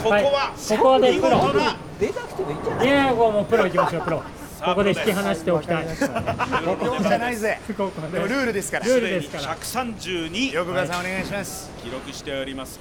[0.03, 1.13] ここはここで。
[1.13, 2.87] 見プロ事な出なくてもいいんじゃない？
[2.87, 4.23] いやこうもうプロ行きましょうプロ。
[4.65, 5.87] ここで引き離しておきたい。
[5.87, 8.87] じゃないぜルールですから。
[8.87, 9.57] ルールですから。
[9.57, 11.71] 132横川さんお願いします。
[11.83, 12.81] 記録しております。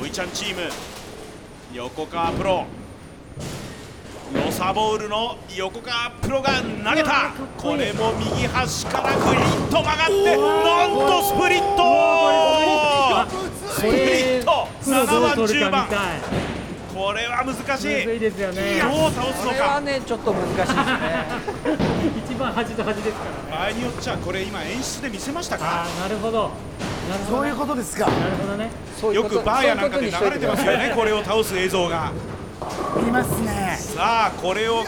[0.00, 0.62] おいちゃんチーム。
[1.72, 2.66] 横川プロ
[4.34, 7.32] ロサボールの横川プロが投げた。
[7.56, 11.82] これも右端からグリッと曲がってなんとスプリット。
[13.72, 14.68] スプリット。
[14.84, 15.88] プロど7う番10取るかみ番
[16.94, 18.16] これは難しい。
[18.16, 18.80] いですよね。
[18.82, 20.76] どう倒すこれはのかねちょっと難しいですね。
[22.28, 25.86] 一番端と端ですから場合によっちゃこれ今演出で見せましたあか。
[25.86, 26.50] あなるほど。
[27.08, 27.40] なるほどね。
[27.40, 28.06] そういうことですか。
[28.06, 28.12] なる
[28.42, 28.70] ほどね。
[29.14, 32.10] よくバーやなんかで流れてますよねこれを倒す映像が
[32.96, 33.76] 見ますね。
[33.78, 34.84] さあこれを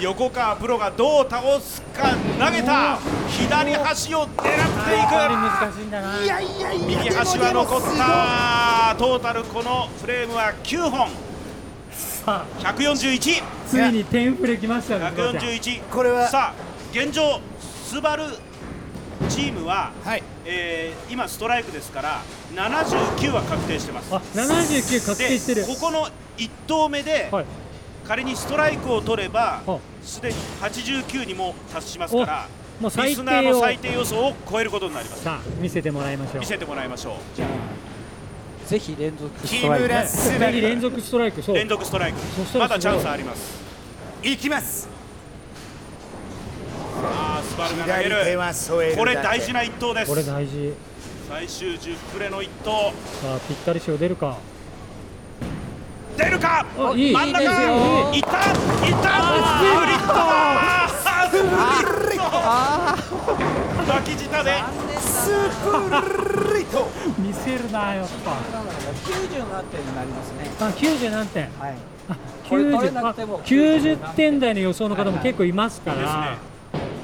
[0.00, 2.98] 横川プロがどう倒すか投げた。
[3.28, 5.12] 左端を狙っていく。
[5.12, 6.22] 難しいんだな。
[6.22, 8.96] いやいやいや右端は残った。
[8.98, 11.08] トータルこのフレームは9本。
[11.92, 12.60] さあ。
[12.60, 15.40] 141ついに点フレきましたねズバちゃ。
[15.40, 18.24] ん141これはさあ現状スバル
[19.34, 20.22] チームは、はい。
[20.44, 22.22] えー今ストライクですから
[22.54, 24.14] 79は確定してます。
[24.14, 25.66] あ79確定してる。
[25.66, 27.44] でここの1投目で、はい。
[28.06, 32.48] 仮にストライクを取ればはすでに89にも達しますから
[32.80, 33.22] おもう最低を。
[33.22, 35.22] リスナーの最低予想を超えることになります。
[35.22, 36.40] さあ見せてもらいましょう。
[36.40, 37.14] 見せてもらいましょう。
[37.36, 37.48] じゃあ。
[38.68, 39.84] ぜひ連続ス木トライク。
[39.88, 41.56] 村次昴連続ストライクそう。
[41.56, 42.18] 連続ストライク。
[42.58, 43.60] まだチャンスあります。
[44.22, 44.88] いきます
[47.84, 50.10] 左手は添えるこれ大事な一投です。
[50.10, 50.72] これ大事
[51.28, 52.70] 最終10プレの一投。
[52.70, 54.36] さあぴったり賞出るか。
[56.16, 56.66] 出るか？
[56.94, 57.12] いい。
[57.12, 57.42] 真ん中。
[57.42, 59.08] いいいったいった。
[59.40, 60.12] スプリット。
[63.86, 64.62] 抱き舌で
[65.00, 65.30] ス
[65.64, 65.70] プ
[66.54, 66.86] リット。
[67.18, 68.32] 見せるなやっぱ。
[68.32, 70.50] 90何点になりますね。
[70.60, 71.50] あ90何点。
[71.58, 71.76] はい。
[72.44, 76.51] 90, 90点台の予想の方も結構いますから、はいはい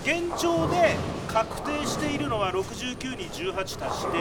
[0.03, 0.97] 現状で
[1.29, 4.19] 確定しているのは69に18足して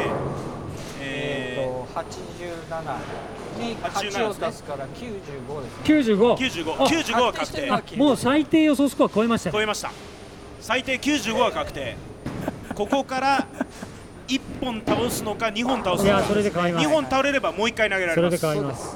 [0.99, 2.97] ええーと87
[3.59, 4.47] に87 8をですね。
[4.47, 6.17] 足すから95ですね。
[6.17, 9.91] 95 95あ95は確定もう最低予想スコア超えましたね超えました。
[10.61, 11.95] 最低95は確定。
[12.75, 13.47] ここから
[14.27, 16.17] 1本倒すのか2本倒すのか。
[16.17, 16.87] いやそれで変わります。
[16.87, 18.41] 2本倒れればもう1回投げらそれます。
[18.41, 18.95] 変わります。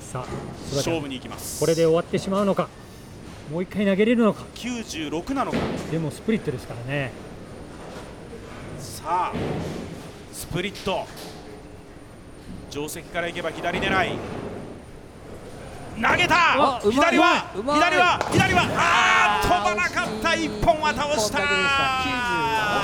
[0.00, 0.26] さあ
[0.76, 1.60] 勝負に行きます。
[1.60, 2.68] これで終わってしまうのか
[3.50, 4.42] もう一回投げれるのか。
[4.54, 5.58] 96なのか。
[5.90, 7.12] でもスプリットですからね。
[8.78, 9.32] さあ
[10.32, 11.06] スプリット。
[12.70, 14.12] 定石からいけば左狙い。
[15.94, 16.80] 投げた。
[16.90, 20.30] 左は左は左はあー飛ばなかった。
[20.30, 21.38] 1本は倒した。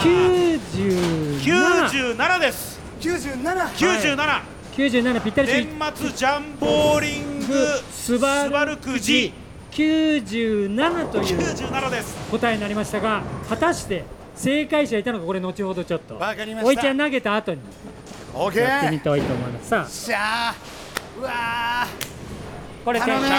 [0.05, 2.79] 97 97です。
[3.01, 4.43] 97 97
[4.77, 7.67] 97ぴったりつい年末ジャンボーリング。
[7.91, 9.33] スバルくじ
[9.71, 12.17] 97という97です。
[12.31, 14.05] 答えになりましたが果たして
[14.35, 16.17] 正解者いたのかこれ後ほどちょっと。
[16.17, 16.69] わかりました。
[16.69, 17.61] おいちゃん投げた後に。
[18.35, 19.69] オッケーやってみたいと思います。
[19.69, 19.89] さあ。
[19.89, 21.87] しゃーうわ
[22.85, 23.31] これ最後ね。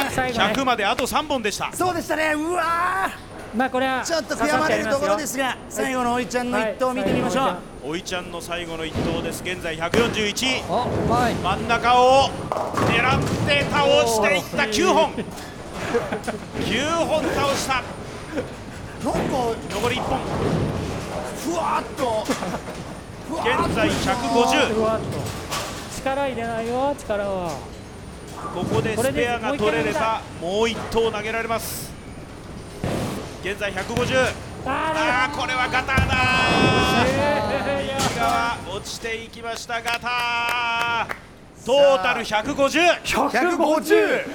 [0.54, 1.66] 100まであと3本でした。
[1.66, 2.34] ーそうでしたね。
[2.36, 3.10] うわ
[3.56, 7.48] まあこれはーちょっと悔やまれるところですが最後のおいちゃんの一投を見てみましょ
[7.84, 8.32] う、おいちゃん。
[8.32, 9.44] の最後の一投です。
[9.44, 15.12] 現在141あうまい真ん中を狙って倒していった9本
[15.92, 17.74] 9本倒した。
[17.74, 19.20] なんか
[19.74, 20.20] 残り1本。
[21.44, 22.24] ふわっと。
[23.30, 25.06] 現在150ふわっと。
[25.98, 27.52] 力入れないよ力は。
[28.56, 31.92] ここでスペアが取れればもう1投投げられます。
[33.44, 34.34] 現在150
[34.66, 36.16] ああーこれはガターだ。
[37.82, 41.66] 右側落ちていきましたガター。
[41.66, 44.26] トータル150 150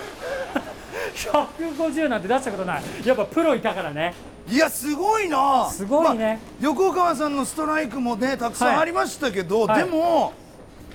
[1.14, 2.82] 150なんて出したことない。
[3.04, 4.14] やっぱプロいたからね。
[4.48, 5.68] いやすごいな。
[5.70, 6.24] すごいね。
[6.26, 9.84] まあ横川さんのストライクもねたくさんありましたけど、はい。
[9.84, 10.32] でも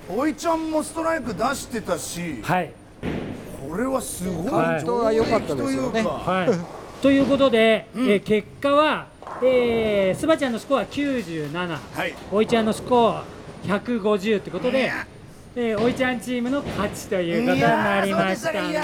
[0.10, 2.72] おいちゃんもストライク出してたしはい。
[3.70, 4.54] これはすごい。
[4.54, 4.84] はい。
[4.84, 5.92] 本当は良かったですよね。
[5.92, 6.02] 上出来とい。
[6.02, 6.50] うかはい。
[7.02, 9.08] ということで、えー結果は、
[9.42, 12.14] えー、スバちゃんのスコア97、はい。
[12.32, 13.26] おいちゃんのスコア
[13.64, 15.08] 150ってことでいや、
[15.54, 18.80] えーおいちゃんチームの勝ちということになりましたんで。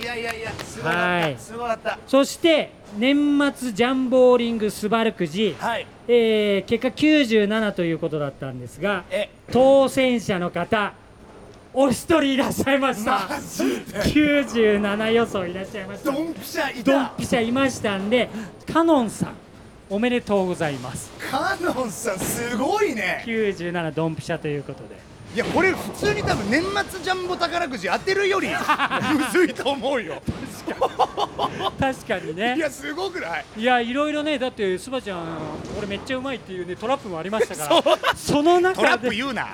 [0.00, 0.90] いやいやいやすごか。
[0.90, 1.36] った、はい。
[1.38, 1.74] すごか。
[1.74, 5.86] ったそして年末ジャンボーリングスバルくじ、はい。
[6.08, 9.28] えー結果97ということだったんですがえ。
[9.52, 10.94] 当選者の方
[11.72, 13.28] お一人いらっしゃいました。
[13.28, 14.00] マジで。
[14.00, 16.10] 97予想いらっしゃいました。
[16.10, 18.28] ドンピシャいドンたピシャいましたんで
[18.72, 19.34] カノンさん
[19.88, 21.08] おめでとうございます。
[21.30, 23.22] カノンさんすごいね。
[23.26, 28.48] 97ドンピシャということでいやこれ普通に多分年末ジャンボ宝くじ当てるより
[29.14, 30.20] むずいと思うよ。
[31.78, 32.56] 確かにね。
[32.56, 33.44] いやすごくない？
[33.56, 35.38] いやいろいろねだってスバちゃん
[35.78, 37.98] 俺めっちゃうまいっていうねトラップもありましたから。
[38.16, 39.48] その中トラップで言うな。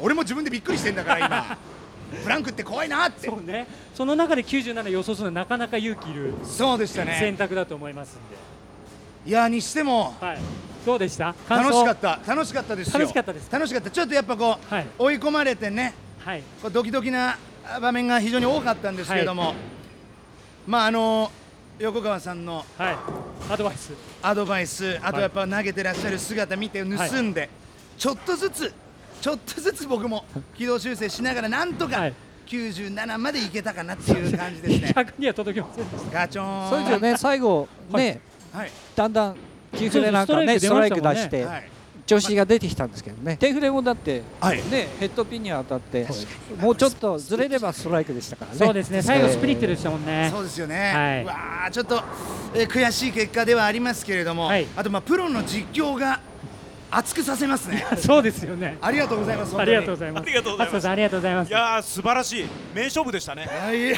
[0.00, 1.56] 俺も自分でびっくりしてんだから今。
[2.22, 3.28] フランクって怖いなって。
[3.28, 3.66] そうね。
[3.94, 7.16] その中で97予想するのはなかなか勇気いるそうでしたね。
[7.20, 8.18] 選択だと思います
[9.26, 10.38] んいやにしてもで、はい、
[10.86, 11.34] どうでした？
[11.48, 12.20] 楽しかった。
[12.26, 13.00] 楽しかったですよ。
[13.00, 13.90] 楽しかったです楽しかった。
[13.90, 14.86] ちょっとやっぱこう、はい。
[14.98, 15.92] 追い込まれてね
[16.24, 16.42] はい。
[16.62, 17.36] こうドキドキな
[17.82, 19.54] 場面が非常に多かったんですけれども、
[20.66, 21.30] まああの
[21.80, 22.96] 横川さんのはい。
[23.50, 23.92] アドバイス。
[24.22, 27.50] アドバイスあとやっぱ投げてらっしゃる姿見て盗んで、
[27.98, 28.72] ちょっとずつ
[29.20, 30.24] ちょっとずつ僕も
[30.56, 32.14] 軌道修正しながらなんとかはい。
[32.46, 34.92] 97までいけたかなっていう感じですね。
[34.96, 36.20] 100には届きませんでした。
[36.20, 36.70] ガチョーン。
[36.70, 37.16] それじゃね。
[37.16, 38.20] 最後ね。
[38.52, 38.70] はい。
[38.94, 39.36] だんだん
[39.76, 41.70] キーフレなんかねストライク出してはい。
[42.06, 43.36] 調子が出てきたんですけどね。
[43.36, 44.58] 手フレもだってはい。
[44.70, 46.06] ねヘッドピンに当たって
[46.60, 48.58] もうちょっとずれればストライクでしたからね。
[48.58, 50.30] そうですね最後スプリットでしたもんね。
[50.32, 51.22] そうですよね、はい。
[51.24, 52.00] うわーちょっと、
[52.54, 54.66] えー悔しい結果ではありますけれども、はい。
[54.76, 56.20] あとまあプロの実況が
[56.90, 57.84] 熱くさせますね。
[57.98, 58.78] そうですよね。
[58.80, 60.22] ありがとうございますありがとうございます。
[60.22, 60.88] ありがとうございます。
[60.88, 61.48] ありがとうございます。
[61.48, 62.46] いやー素晴らしい。
[62.74, 63.46] 名勝負でしたね。
[63.46, 63.92] はい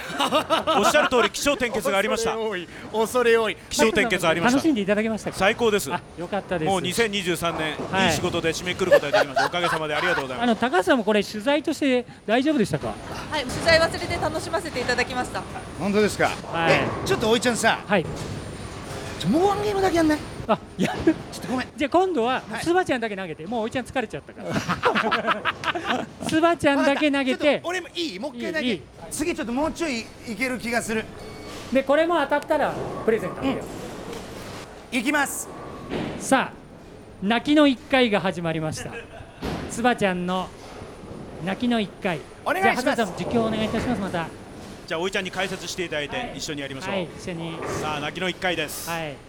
[0.79, 2.31] おっしゃる通り気象転結がありました。
[2.33, 3.57] 恐れ多い恐れ多い。
[3.69, 5.93] 気象転結ありまし楽しんでいただけました最高です。
[5.93, 6.69] あよかったです。
[6.69, 9.47] もう2023年、はいい、い仕事で締めくくることができました。
[9.47, 10.45] おかげさまでありがとうございます。
[10.45, 12.95] あの高橋さんもこれ取材として大丈夫でしたか？
[13.31, 15.43] はい、取材忘れて楽しませていただきました。
[15.79, 16.73] 本当ですか、はい。
[16.73, 17.79] えちょっとおいちゃんさ。
[17.87, 18.07] はい。
[19.29, 20.38] もうワンゲームだけやんない？
[20.49, 21.69] あやるちょっとごめん。
[21.77, 22.65] じゃあ今度ははい。
[22.65, 26.07] スバちゃんだけ投げてもうおいちゃん疲れちゃったから。
[26.27, 28.19] スバちゃんだけ投げちょってて俺もいい？
[28.19, 28.81] もう一回だけ。
[29.11, 31.05] 次ちょっともうちょいいける気がする。
[31.73, 32.73] でこれも当たったら
[33.05, 33.59] プレゼントあげよ
[34.91, 35.49] いきます。
[36.19, 36.59] うさあ
[37.23, 38.91] 泣きの一回が始まりました。
[39.71, 40.49] つばちゃんの
[41.45, 42.21] 泣きの一回。
[42.45, 42.97] お願いします。
[42.97, 44.27] じゃあ羽鳥さん実況お願いいたしますまた。
[44.87, 47.59] じゃあおいちゃんに解説していただいて一緒にやりましょう、はい一緒に。
[47.83, 49.28] さあ泣きの1回です、はい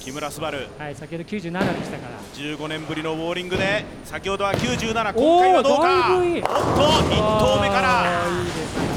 [0.00, 0.68] 木村昴。
[0.78, 2.18] はい先ほど97でしたから。
[2.34, 6.16] 15年ぶりのボーリングで先ほどは97おー今回はどうか？
[6.16, 6.22] おっと
[7.14, 8.24] 1投目から。
[8.24, 8.92] あーいいですね。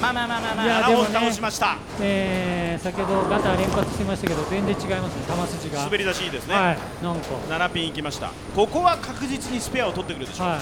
[0.00, 5.84] まあまあまあまあまあ7いやでもね本倒しました、えー、先ほどガター連発してましたけど全然違いますね球筋が。
[5.84, 7.22] 滑り出しいいですね、はいなんか。
[7.48, 8.32] 7ピンいきました。
[8.56, 10.58] ここは確実にスペアを取ってくるでしょう、はい。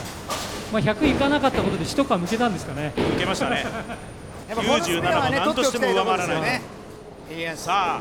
[0.72, 2.92] まあ100いかなかったことで一皮むけたんですかね。
[2.96, 3.64] 受けましたね。
[4.48, 6.37] やっぱこのスペアはね97も何としても上回らない。
[6.37, 7.38] 取っておきたいところですよね。
[7.38, 8.00] いやさ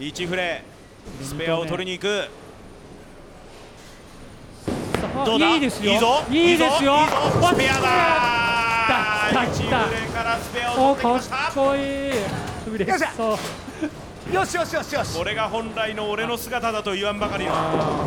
[0.00, 0.62] 1フレ。
[1.22, 2.28] スペアを取りに行く。
[5.14, 5.50] あどうだ？
[5.50, 5.92] いいですよ。
[5.92, 6.06] いいぞ？
[6.30, 6.94] いいですよ。
[6.94, 7.14] いいぞ？
[7.52, 7.90] スペアだ。
[9.28, 11.52] 来た来た1フレからスペアを取ってきました。
[11.54, 12.12] こいい。
[12.76, 13.38] 嬉しそ
[14.32, 14.34] う。
[14.34, 15.18] よしよしよしよし。
[15.18, 17.52] これが本来の俺の姿だと言わんばかりの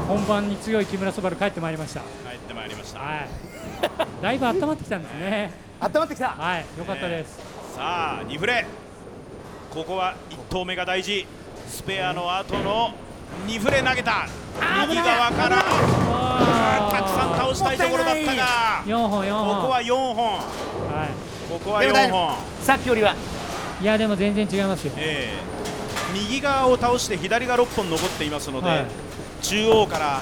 [0.08, 2.00] 本番に強い木村昴帰ってまいりました。
[2.00, 3.02] 帰ってまいりました。
[3.02, 3.30] はい。
[4.20, 5.52] だいぶ温まってきたんですね。
[5.80, 6.30] 温まってきた。
[6.30, 7.38] はい良かったです、
[7.76, 8.66] さあ2フレ。
[9.70, 11.28] ここは1投目が大事
[11.74, 12.94] スペアの後の
[13.48, 14.28] 2フレ投げた。
[14.88, 15.64] 右側から。
[16.92, 18.84] たくさん倒したいところだったが。
[18.86, 19.56] 4本4本。
[19.56, 20.34] ここは4本。
[20.36, 21.08] は
[21.50, 23.16] ここはでも大4本さっきよりは。
[23.82, 24.94] いいやでも全然違いますよ。
[24.98, 26.14] ええ。
[26.14, 28.86] 右側を倒して左が6本残っていますので、はい。
[29.42, 30.22] 中央から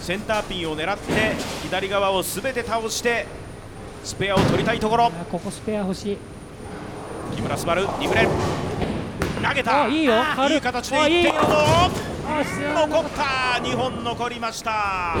[0.00, 3.26] センターピンを狙って左側を全て倒して
[4.04, 5.06] スペアを取りたいところ。
[5.06, 6.18] あここスペア欲しい。
[7.34, 8.28] 木村昴2フレ
[9.42, 9.84] 投げた。
[9.84, 10.12] あいいよ。
[10.34, 11.30] 軽いいい形であいいよ。
[11.30, 11.54] いっているぞ。
[12.28, 13.22] あ知らなかっ残った
[13.62, 15.14] 2本残りました。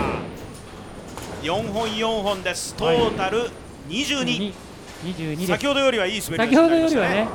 [1.42, 2.74] 4本4本です。
[2.74, 3.50] トータル
[3.88, 4.52] 22、
[5.04, 5.46] 22です。
[5.46, 7.28] 先ほどよりはいい滑り先ほどよりはね。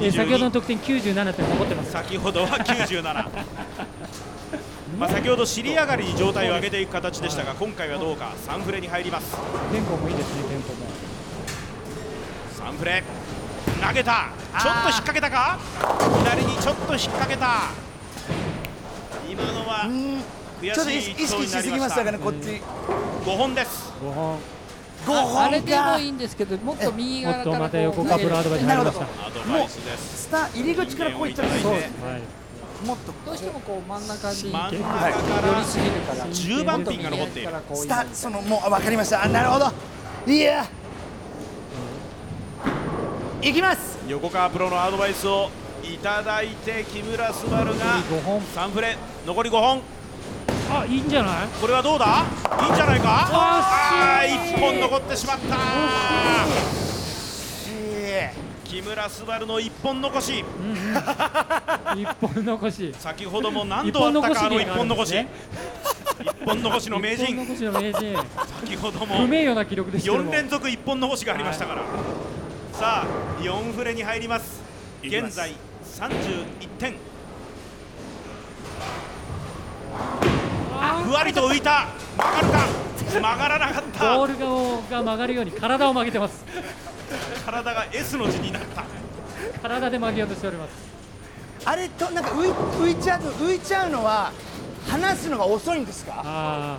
[0.00, 1.92] 出しになりましたね、えー22先ほどの得点97点残ってます。
[1.92, 3.02] 先ほどは97
[4.98, 8.32] まあ先ほど尻上がりに状態を上げていく形でしたが今回はどうか。
[8.46, 9.36] 3フレに入ります。
[9.72, 10.86] テンポもいいですねテンポも。
[12.72, 13.02] 3フレ
[13.86, 14.30] 投げた。
[14.60, 15.58] ちょっと引っ掛けたか？
[16.24, 17.70] 左にちょっと引っ掛けた。
[19.28, 19.88] 今のは
[20.60, 22.62] 悔ちょっと意識しすぎましたたかねこっち。
[23.24, 23.92] 5本です。
[24.02, 24.38] 5本。
[25.06, 27.58] 5ああれでもいいんですけどもっと右もっと側から。
[27.58, 29.04] また横カブラードバに入りました。
[29.04, 31.78] なアドバイスですスター入り口からこういったらいいそうね。
[32.02, 32.22] はい。
[32.86, 34.88] もっとどうしてもこう真ん中に真ん中寄か
[35.42, 36.26] らりすぎるから。
[36.26, 37.50] 10番ピンが残っている。
[37.74, 39.24] スタそのもうあ分かりました。
[39.24, 39.70] あなるほど。
[40.32, 40.66] いや
[43.44, 43.98] いきます。
[44.08, 45.50] 横川プロのアドバイスを
[45.82, 48.40] いただいて木村昴が5本。
[48.40, 49.82] 3フレ残り5本。
[50.70, 51.48] あいいんじゃない？
[51.60, 52.24] これはどうだ？
[52.62, 53.04] いいんじゃないか？
[53.06, 54.54] あ惜しい。
[54.54, 55.56] ー1本残ってしまった。
[57.68, 58.32] え
[58.64, 60.42] 木村昴の1本残し。
[61.94, 62.94] 1本残し。
[62.98, 65.12] 先ほども何度あったかあの1本残し。
[65.12, 65.28] ね。
[66.18, 68.16] 1本残しの名一本人残しの名人。
[68.62, 70.30] 先ほども不名誉な記録ですけども。
[70.30, 71.82] 4連続1本残しがありましたから
[72.78, 74.60] さあ4フレに入ります。
[75.00, 75.52] 現在
[75.84, 76.96] 31点。
[81.04, 81.86] ふわりと浮いた。
[82.18, 82.66] 曲がるか。
[83.12, 84.16] 曲がらなかった。
[84.18, 84.36] ボール
[84.90, 86.44] がが曲がるように体を曲げてます。
[87.46, 88.84] 体が S の字になった。
[89.62, 90.70] 体で曲げようとしております。
[91.64, 94.32] あれとなんか浮い浮いちゃう浮いちゃうのは
[94.88, 96.22] 離すのが遅いんですか？
[96.24, 96.78] あ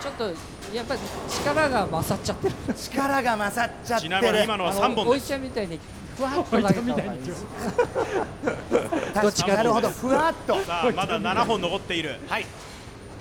[0.00, 0.32] ちょっと
[0.72, 2.54] やっぱり力が勝っちゃってる。
[2.74, 5.28] 力が勝っちゃってちるなみに今のは3あのおい本です。
[5.28, 5.78] ちゃんみたいに
[6.16, 7.46] ふわっあと投げた方がいいです。
[9.14, 9.56] 確かに。
[9.56, 9.88] なるほど。
[9.90, 10.60] ふわっと。
[10.64, 12.16] さあまだ7本残っている。
[12.28, 12.46] はい。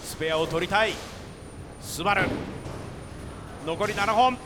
[0.04, 0.94] スペアを取りたい。
[1.82, 2.24] スバル。
[3.66, 4.38] 残り7本。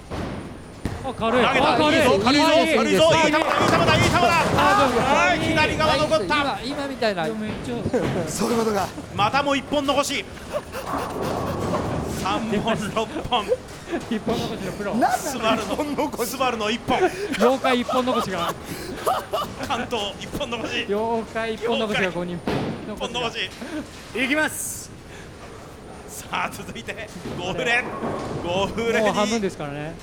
[1.08, 1.46] あ軽い。
[1.46, 1.74] 投げた。
[1.76, 2.00] あ軽い。
[2.00, 4.22] いいぞ軽いぞいい軽いぞいい球だいい球だいい球だ。
[4.58, 4.90] あ
[5.30, 6.36] はい左側残った。
[6.36, 7.24] 今今みたいな。
[7.26, 7.34] めっ
[7.66, 7.76] ちゃ
[8.28, 10.26] そういうことがまたも1本残し
[12.26, 13.46] 3本6本。
[14.10, 14.96] 一本残しのプロ。
[15.16, 16.98] スバルのスバルの1本。
[17.38, 18.52] 妖怪一本残しが。
[19.68, 20.86] 関東1本残し。
[20.90, 22.40] 妖怪一本残しが5人
[22.88, 23.38] 1本残し。
[24.16, 24.90] いきます。
[26.08, 27.08] さあ続いて。
[27.38, 27.84] 5フレ
[28.44, 29.94] 5フレもう半分にですからね。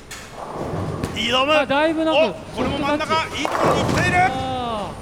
[1.17, 1.53] 挑む。
[1.53, 3.15] あだいぶなんこれも真ん中。
[3.37, 4.19] いいところに行っている。
[4.31, 4.93] あ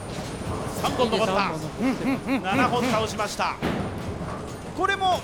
[0.83, 1.35] 3本残った。
[1.35, 2.33] 三本残って。
[2.33, 3.57] る7本倒しました。
[4.75, 5.21] これも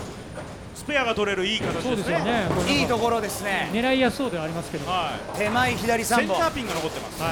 [0.76, 2.46] スペアが取れるいい形ですよですねね。
[2.54, 3.70] これいいところですね。
[3.72, 4.86] 狙いやすそうではありますけど。
[4.88, 5.38] ははい。
[5.38, 6.18] 手前左3本。
[6.18, 7.22] センターピンが残ってます。
[7.22, 7.24] い。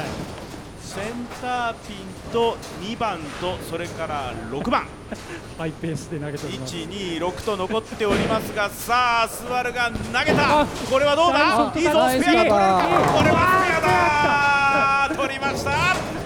[0.82, 1.04] セン
[1.42, 4.86] ターピンと2番とそれから6番。
[5.58, 6.74] ハイペースで投げております。
[6.74, 10.60] 126と残っておりますがさあスバルが投げた。
[10.62, 11.38] あこれはどうだ？
[11.68, 12.50] あいいぞスペアが取れる。
[12.50, 16.23] かこれはスペアだ取りました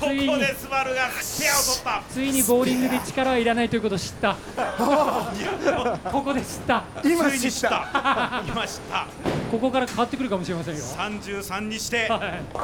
[0.00, 2.02] ここでスバルがスペアを取った。
[2.10, 4.36] ついにボーリングで力はいらないということを知った。
[6.12, 6.84] ここで知った。
[7.02, 7.68] 今知った。
[7.70, 8.42] た。
[8.46, 9.06] 今知った。
[9.50, 10.82] ここから変わってくるかもしれませんよ。
[10.82, 12.42] 33にしてはい。
[12.52, 12.60] ボ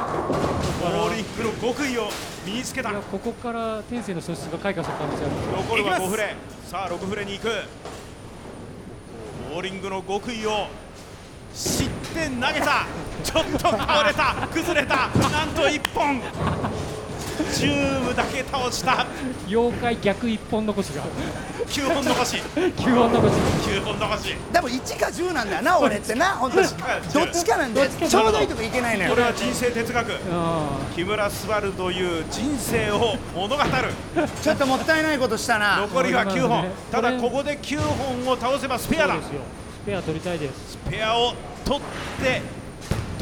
[1.09, 2.09] ーリングの極意を
[2.45, 2.91] 身につけた。
[2.91, 6.07] ここから天性の素質が開花する可能性ある残るはいきます。
[6.07, 6.35] 5フレ
[6.69, 7.49] さあ6フレに行く。
[9.51, 10.67] ボーリングの極意を
[11.53, 12.85] 知って投げた。
[13.23, 14.47] ちょっと倒れた。
[14.51, 15.07] 崩れた。
[15.29, 16.21] なんと1本
[17.53, 19.05] チューブだけ倒した。
[19.47, 21.03] 妖怪逆一本残しが。
[21.67, 22.37] 9本残し。
[22.55, 23.33] 9本残し。
[23.67, 24.35] 9本残し。
[24.51, 26.67] でも1か10なんだよな俺ってな本当に。
[27.13, 29.09] どっちかなんだよちょうどいいとこいけないのよ。
[29.11, 30.09] これは人生哲学。
[30.09, 30.15] う
[30.95, 34.29] 木村昴という人生を物語る。
[34.41, 35.77] ちょっともったいないことしたな。
[35.77, 39.15] 残りは9本これただここで9本を倒せばスペアだ。
[39.15, 39.41] んそうですよ。
[39.83, 40.53] スペア取りたいです。
[40.71, 41.33] スペアを
[41.65, 41.81] 取っ
[42.23, 42.62] て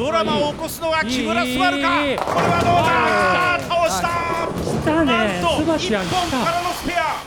[0.02, 1.70] ドラマを起こすのは木村昴か？
[1.70, 2.14] これいい。
[2.14, 2.26] いいは
[2.66, 3.70] どうだ？
[3.70, 4.10] 倒した！
[4.50, 6.18] 来たなんねとスバちゃん1来た。
[6.18, 7.22] 本からのスペア。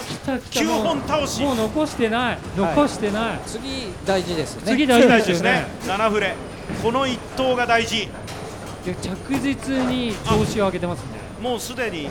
[0.00, 0.60] 来た来た。
[0.60, 1.40] 9もう本倒し。
[1.40, 2.38] もう残してない。
[2.58, 4.62] 残してない、次大事ですね。
[4.66, 5.94] 次大事大ですよね事ですね。
[5.94, 6.34] 7フレ
[6.82, 8.02] この1投が大事。
[8.02, 8.08] い
[8.86, 11.06] や着実に調子を上げてますね。
[11.40, 12.10] もうすでに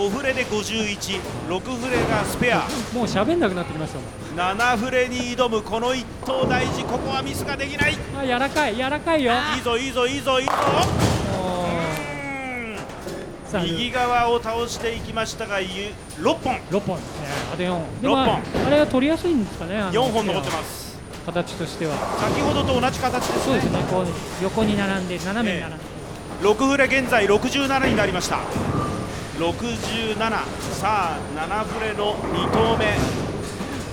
[0.00, 2.60] 5フレで516フレがスペア。
[2.94, 4.56] もう喋んなくなってきましたもん。
[4.56, 6.84] 7フレに挑むこの1投大事。
[6.84, 7.92] ここはミスができない。
[7.92, 9.34] いあ柔らかい柔らかいよ。
[9.58, 10.52] いぞいいぞいいぞいいぞ。
[13.62, 15.90] 右側を倒していきましたがゆ
[16.20, 16.56] 6本。
[16.70, 16.96] 6本。
[16.96, 18.40] ですねあと4本。
[18.66, 20.98] あれは取りやすいんですかねあの4本残ってます。
[21.26, 21.94] 形としては。
[22.18, 24.06] 先ほどと同じ形ですそうねですねこう
[24.42, 25.84] 横に並んで斜めに並んで、
[26.40, 28.38] 6フレ現在67になりました
[29.40, 32.84] 67さあ7フレの2投目。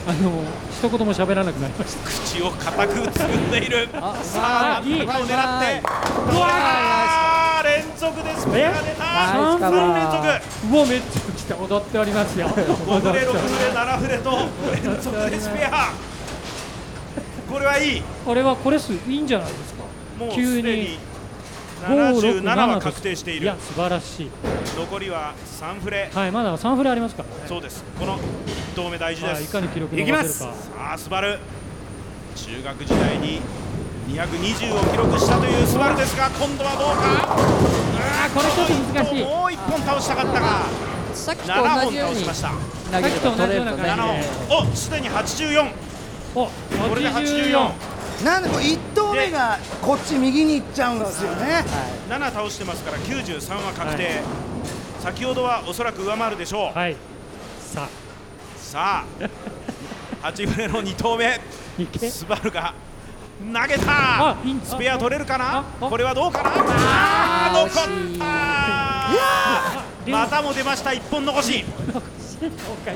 [0.05, 2.05] あの一言も喋らなくなりました。
[2.05, 3.87] 口を固くつぐんでいる。
[3.95, 5.81] あさあ何とかを狙って。
[6.33, 10.75] ううわー連続でスが出たナイスカバー3連続。
[10.75, 11.55] うわめっちゃ来た。
[11.55, 12.47] 踊っておりますよ。
[12.49, 14.31] 5フレ6フレ7フレと
[14.83, 15.93] 連続でスペア。
[17.49, 18.03] これはいい。
[18.25, 19.83] これはこれすいいんじゃないですか？
[20.25, 21.16] もう急にすでに5 6
[21.85, 23.43] 77は確定している。
[23.43, 24.29] いや素晴らしい。
[24.77, 26.09] 残りは3フレ。
[26.13, 27.29] はいまだ3フレありますから。
[27.29, 27.83] ねそうです。
[27.99, 28.21] この1
[28.75, 30.43] 投目大事ではい、いすかに記録伸いきます。
[30.43, 31.39] ばせるかさあスバル。
[32.35, 33.41] 中学時代に
[34.09, 37.35] 220を記録したというスバルですが今度はどうか？
[37.35, 39.23] あーこれちょっと難しい。
[39.23, 40.65] もう1本倒したかったが
[41.13, 42.51] さっきと7同本じように倒しました。
[42.91, 44.71] 投げると取れるとね7さっきと同じような感本。
[44.71, 45.71] おすでに84
[46.35, 46.51] おこ
[46.95, 47.17] れで84
[47.49, 51.63] 84なんでこう1投目がこっち右に行っちゃうんですよね。
[52.09, 54.21] 7倒してますから93は確定、
[54.99, 56.95] 先ほどはおそらく上回るでしょう、はい。
[57.59, 57.87] さ
[58.57, 59.05] さ
[60.21, 60.27] あ。
[60.27, 61.39] 8フレの2投目。
[62.09, 62.73] スバルが
[63.39, 64.31] 投げた。
[64.31, 65.57] あいいスペア取れるかな？
[65.59, 66.51] ああこれはどうかな？
[66.55, 70.89] あー残ったあまたも出ました。
[70.89, 71.63] 1本残し。
[72.41, 72.51] 了
[72.83, 72.95] 解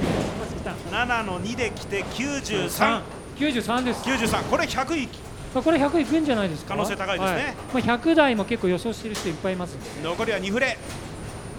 [0.91, 3.01] 7の2で来て93
[3.41, 4.03] 93です。
[4.03, 5.09] 93これ100い
[5.53, 6.75] これ100いくんじゃないですか。
[6.75, 7.37] 可能性高いですね。
[7.73, 7.83] はい。
[7.85, 10.77] まあ、100台も結構予想してる人いっぱいいます残りは2フレ。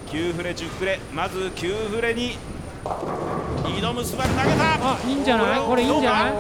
[0.06, 1.00] 9フレ10フレ。
[1.12, 2.38] まず9フレに
[2.84, 4.74] 挑むスバル投げた。
[4.92, 5.60] あいいんじゃない？
[5.60, 6.32] これいいんじゃない？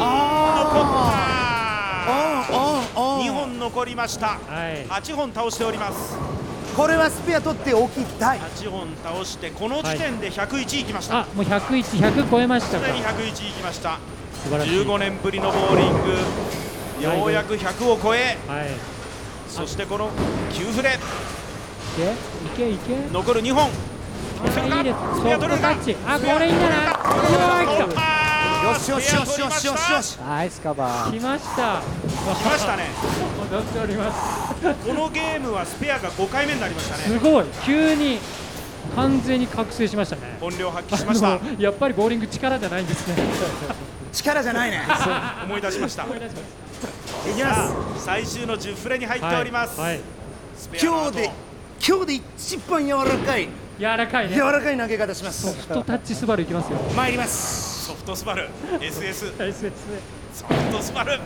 [0.00, 3.02] あー。
[3.02, 4.26] おんおんおん2本残りました。
[4.28, 4.86] はい。
[4.86, 6.16] 8本倒しております
[6.78, 12.86] これはスペア取っておきたい8本倒してこの時点で101いきました、あもう101、100超えましたか。
[12.86, 13.98] すでに101いきました。
[14.44, 14.70] 素晴らしい。
[14.82, 16.10] 15年ぶりのボーリング。
[17.02, 18.38] ようやく100を超え。
[18.46, 18.68] はい。
[19.48, 20.10] そしてこの
[20.52, 20.92] 9フレい
[22.56, 23.12] けいけいけ。
[23.12, 23.70] 残る2本。
[24.44, 24.96] あいいです。
[25.18, 27.66] スペア取れるかあこれいいんじゃない
[28.68, 30.16] よしよしよしよしよしよし。
[30.18, 31.10] ナイスカバー。
[31.10, 31.82] 来ました
[32.34, 32.84] 来ましたね。
[33.50, 34.76] 踊っております。
[34.86, 37.02] このゲームはスペアが5回目になりましたね。
[37.04, 37.46] すごい。
[37.64, 38.18] 急に
[38.94, 40.36] 完全に覚醒しましたね。
[40.40, 41.40] 本領発揮しました。
[41.58, 43.14] やっぱりボーリング力じゃないんですね。
[44.12, 44.82] 力じゃないね。
[45.44, 46.04] 思い出しました。
[46.04, 48.04] 思いきます。
[48.04, 49.94] 最終の10フレに入っております、はい。
[49.94, 50.00] はい
[50.82, 51.30] 今日で
[51.86, 53.48] 今日で一番柔らかい。
[53.78, 54.34] 柔らかいね。
[54.34, 55.42] 柔らかい投げ方します。
[55.42, 56.78] ソフトタッチスバルいきますよ。
[56.96, 57.86] 参ります。
[57.86, 58.48] ソフトスバル。
[58.80, 60.00] SS はいそうですね
[60.34, 61.20] ソフトスバル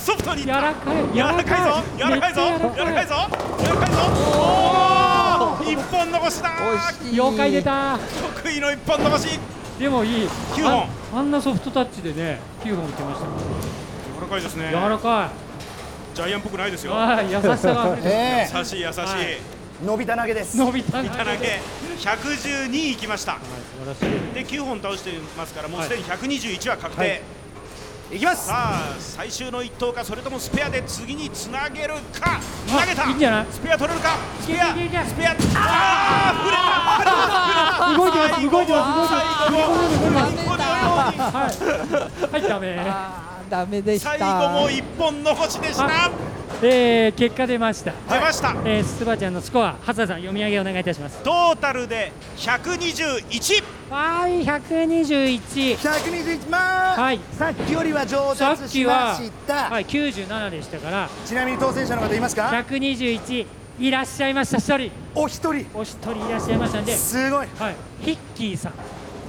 [0.00, 0.96] ソフトに柔らかい。
[1.12, 1.82] 柔らかいぞ。
[1.98, 2.34] 柔らかい。
[2.34, 2.40] ぞ。
[2.74, 3.06] 柔らかい。
[3.06, 3.14] ぞ。
[3.58, 3.96] 柔らかいぞ。
[4.34, 6.50] おお一本残しだ。
[7.12, 7.98] 妖怪出た。
[8.42, 9.38] 得意の一本残し。
[9.78, 10.28] でもいい。
[10.56, 10.82] 九本。
[10.82, 13.26] ああんなソフトタッチでね9本いけました。
[13.26, 14.68] 柔らかいですね。
[14.70, 15.30] 柔らか
[16.14, 16.94] ジャイアンっぽくないですいよ
[17.30, 18.48] 優しさが溢れてえ。
[18.52, 19.20] 優しい優しい、はい。
[19.20, 19.40] え
[19.84, 20.56] 伸びた投げです。
[20.56, 21.08] 伸びた投げ。
[21.08, 23.32] 112いきました。
[23.32, 23.40] はい
[23.84, 24.34] 素晴らしい。
[24.34, 27.39] で9本倒してますからもうすでに121は確定、い
[28.18, 28.46] きます。
[28.48, 32.40] さあ最終の一投かそれともスペアで次につなげるか。
[32.68, 33.04] 投げた。
[33.08, 33.46] いいんじゃない？
[33.50, 34.16] スペア取れるか？
[34.40, 34.70] スペア。
[34.70, 35.36] いけいけいけスペア。
[35.54, 36.34] あ
[37.96, 39.54] 動いてます動いてますー
[40.44, 41.12] 触れたは
[42.30, 42.32] い。
[42.32, 44.10] はいダメあーダメでした。
[44.10, 46.10] 最後も一本残しでした
[46.62, 47.92] えー、結果出ました。
[48.10, 48.54] 出ました。
[48.66, 51.22] えー、スバちゃんのスコア、ハサさん読み上げお願いいたします。
[51.22, 55.78] トータルで121はい、121。
[55.78, 57.20] 121まあ、はい。
[57.32, 63.46] さっきよりは上達しました、はい、97でしたから、ちなみに当選者の方いますか？121
[63.78, 64.58] いらっしゃいました。
[64.58, 65.66] 一人、お一人。
[65.72, 67.46] お一人いらっしゃいましたんで、すごい。
[67.58, 68.72] はい、ヒッキーさん、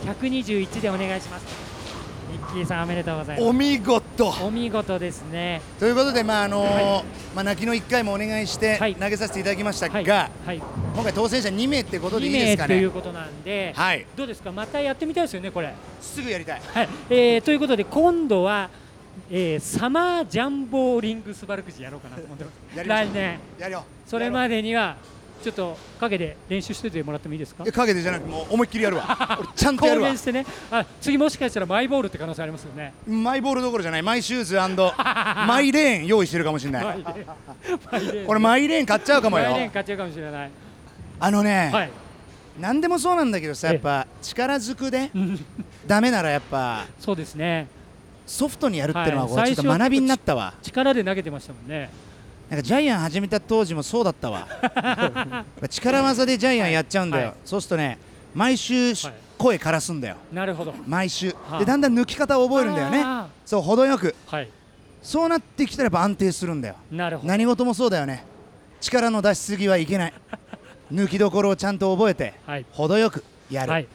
[0.06, 1.71] 121でお願いします。
[2.54, 3.48] キーさんおめでとうございます。
[3.50, 4.30] お見事。
[4.44, 5.62] お見事ですね。
[5.80, 6.68] ということでまああのー
[6.98, 7.04] は
[7.36, 8.96] まあ泣きの1回もお願いしてはい。
[8.96, 10.10] 投げさせていただきましたが、はい、
[10.46, 10.58] はい、
[10.94, 12.76] 今回当選者2名ってことでいい2名ですかね。
[12.76, 14.06] ということなんで、はい。
[14.16, 15.74] どうですか、またやってみたいですよね、これ。
[16.02, 16.62] すぐやりたい。
[16.74, 18.70] はい、えーということで今度は、
[19.30, 22.84] えーサマージャンボーリングスバルクジやろうかなと思ってます。
[22.88, 23.40] 来年。
[23.60, 23.86] やるよ。
[24.08, 24.98] それまでには
[25.42, 27.64] ちょっと陰で練習しててもらってもいいですか？
[27.64, 29.38] いや影でじゃなくてもう思いっきりやるわ。
[29.40, 30.08] 俺ちゃんとや公るわ。
[30.10, 30.46] 言してね。
[30.72, 32.94] あ次もしかしたらマイボールって可能性ありますよね。
[33.08, 34.02] マイボールどころじゃない。
[34.02, 34.56] マイシューズ
[35.48, 36.84] マイレーン用意してるかもしれない。
[36.86, 38.42] マイレーン。
[38.42, 40.52] マイレーン買っちゃうかもマイレーンよ買っちゃうかもしれない。
[41.20, 41.90] あのね、はい。
[42.60, 43.74] 何でもそうなんだけどさええ。
[43.76, 45.10] やっぱ力ずくで
[45.88, 47.68] ダメならやっぱまそうですね。
[48.28, 50.54] ソフトにやるっていうのはちょっと学びになったわ。
[50.62, 51.90] 力で投げてましたもんね
[52.52, 54.46] なんかジャイアン始めた当時もそうだったわ。
[55.70, 57.36] 力技でジャイアンやっちゃうんだよ、はい。
[57.46, 57.98] そうするとね
[58.36, 58.94] 毎週
[59.38, 60.18] 声枯らすんだよ。
[60.34, 60.74] なるほど。
[60.86, 61.30] 毎週。
[61.30, 61.60] はあ。
[61.60, 63.02] でだんだん抜き方を覚えるんだよね。
[63.06, 64.14] あそう程よく。
[64.28, 64.50] はい。
[65.02, 66.76] そうなってきたらやっぱ安定するんだよ。
[66.92, 67.30] なるほど。
[67.30, 68.26] 何事もそうだよね。
[68.82, 70.14] 力の出しすぎはいけない。
[70.92, 72.66] 抜きどころをちゃんと覚えてはい。
[72.72, 73.88] 程よくやる、はい。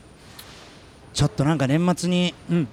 [1.12, 2.68] ちょっとなんか年末にうん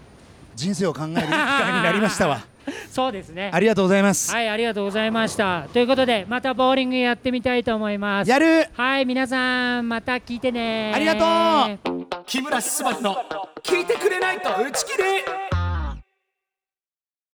[0.56, 2.42] 人生を考える機会になりましたわ
[2.92, 3.52] そうですね。
[3.54, 5.68] ありがとうございます、はいありがとうございました。
[5.74, 8.30] ということでまたボーリングやってみたいと思います。
[8.30, 8.68] やる。
[8.74, 10.92] はい皆さんまた聞いてね。
[10.94, 12.08] ありがとう。
[12.26, 13.18] 木村昴の
[13.64, 15.63] 聞いてくれないと打ち切り